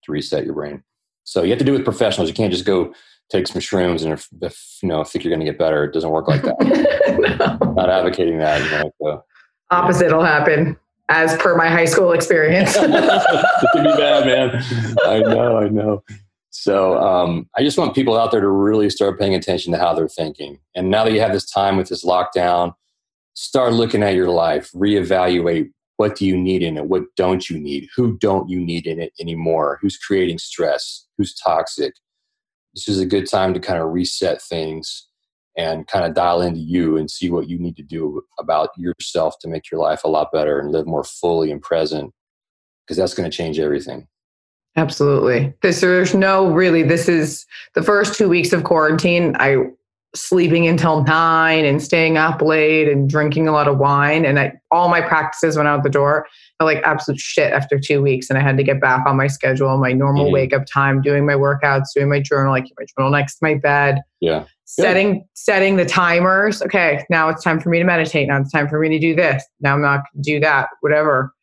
[0.05, 0.85] to reset your brain.
[1.24, 2.28] So you have to do it with professionals.
[2.28, 2.93] You can't just go
[3.30, 5.85] take some shrooms and if, if you know think you're going to get better.
[5.85, 7.59] It doesn't work like that.
[7.61, 7.72] no.
[7.72, 8.62] Not advocating that.
[8.62, 9.24] You know, so,
[9.70, 10.76] Opposite will happen
[11.13, 12.75] as per my high school experience.
[12.75, 14.65] it can be bad, man.
[15.05, 16.03] I know, I know.
[16.51, 19.95] So um, I just want people out there to really start paying attention to how
[19.95, 20.59] they're thinking.
[20.75, 22.75] And now that you have this time with this lockdown,
[23.35, 27.59] start looking at your life, reevaluate what do you need in it, what don't you
[27.59, 31.93] need, who don't you need in it anymore, who's creating stress, who's toxic.
[32.75, 35.09] This is a good time to kind of reset things
[35.57, 39.35] and kind of dial into you and see what you need to do about yourself
[39.41, 42.13] to make your life a lot better and live more fully and present
[42.87, 44.07] because that's going to change everything.
[44.77, 45.49] Absolutely.
[45.49, 47.45] Because there's no really, this is
[47.75, 49.37] the first two weeks of quarantine.
[49.39, 49.57] I
[50.15, 54.25] sleeping until nine and staying up late and drinking a lot of wine.
[54.25, 56.27] And I, all my practices went out the door.
[56.61, 58.29] I like absolute shit after two weeks.
[58.29, 60.35] And I had to get back on my schedule, my normal mm-hmm.
[60.35, 62.53] wake up time, doing my workouts, doing my journal.
[62.53, 64.03] I keep my journal next to my bed.
[64.21, 65.23] Yeah setting Good.
[65.35, 68.79] setting the timers okay now it's time for me to meditate now it's time for
[68.79, 71.35] me to do this now i'm not do that whatever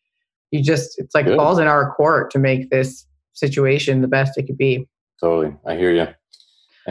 [0.49, 1.37] you just it's like Good.
[1.37, 4.87] balls in our court to make this situation the best it could be
[5.19, 6.07] totally i hear you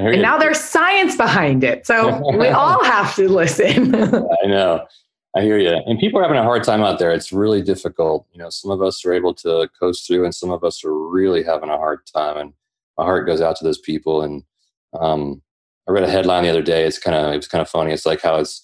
[0.07, 3.95] and now there's science behind it so we all have to listen
[4.45, 4.85] i know
[5.37, 8.27] i hear you and people are having a hard time out there it's really difficult
[8.33, 10.95] you know some of us are able to coast through and some of us are
[10.95, 12.53] really having a hard time and
[12.97, 14.43] my heart goes out to those people and
[14.99, 15.43] um,
[15.89, 16.85] I read a headline the other day.
[16.85, 17.93] It's kind of it was kind of funny.
[17.93, 18.63] It's like how it's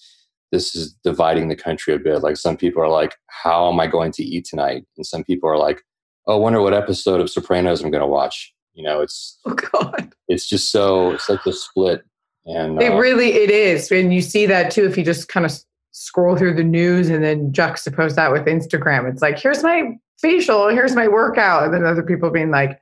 [0.51, 2.21] this is dividing the country a bit.
[2.21, 5.49] Like some people are like, "How am I going to eat tonight?" And some people
[5.49, 5.81] are like,
[6.27, 9.53] "Oh, I wonder what episode of Sopranos I'm going to watch." You know, it's oh
[9.53, 12.03] god, it's just so such a split.
[12.45, 15.45] And it uh, really it is, and you see that too if you just kind
[15.45, 15.51] of
[15.91, 19.09] scroll through the news and then juxtapose that with Instagram.
[19.09, 22.79] It's like, here's my facial, here's my workout, and then other people being like,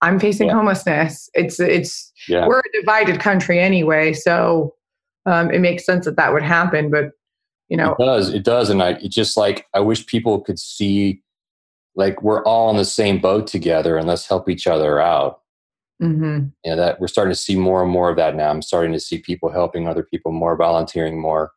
[0.00, 0.54] I'm facing yeah.
[0.54, 1.30] homelessness.
[1.34, 2.46] It's it's yeah.
[2.46, 4.74] we're a divided country anyway, so
[5.26, 6.90] um, it makes sense that that would happen.
[6.90, 7.10] But
[7.68, 10.58] you know, it does it does, and I it just like I wish people could
[10.58, 11.22] see
[11.98, 15.40] like we're all in the same boat together, and let's help each other out.
[16.02, 16.46] Mm-hmm.
[16.64, 18.48] You know, that we're starting to see more and more of that now.
[18.48, 21.50] I'm starting to see people helping other people more, volunteering more,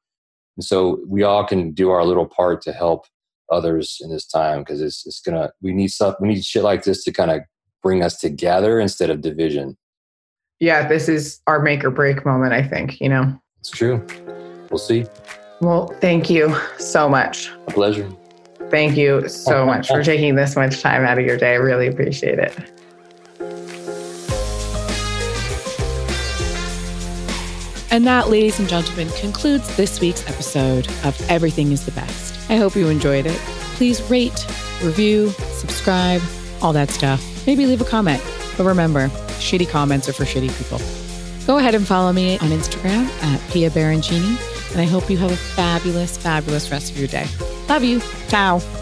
[0.57, 3.05] and so we all can do our little part to help
[3.51, 6.83] others in this time because it's it's gonna we need stuff we need shit like
[6.83, 7.41] this to kind of
[7.83, 9.77] bring us together instead of division.
[10.59, 13.39] Yeah, this is our make or break moment, I think, you know.
[13.59, 14.05] It's true.
[14.69, 15.05] We'll see.
[15.59, 17.49] Well, thank you so much.
[17.67, 18.09] A pleasure.
[18.71, 21.51] Thank you so much for taking this much time out of your day.
[21.51, 22.57] I really appreciate it.
[27.91, 32.49] And that, ladies and gentlemen, concludes this week's episode of Everything is the Best.
[32.49, 33.37] I hope you enjoyed it.
[33.75, 34.47] Please rate,
[34.81, 36.21] review, subscribe,
[36.61, 37.21] all that stuff.
[37.45, 38.23] Maybe leave a comment.
[38.55, 39.09] But remember,
[39.39, 40.79] shitty comments are for shitty people.
[41.45, 45.31] Go ahead and follow me on Instagram at Pia Baroncini, and I hope you have
[45.31, 47.27] a fabulous, fabulous rest of your day.
[47.71, 48.01] Love you.
[48.27, 48.80] Ciao.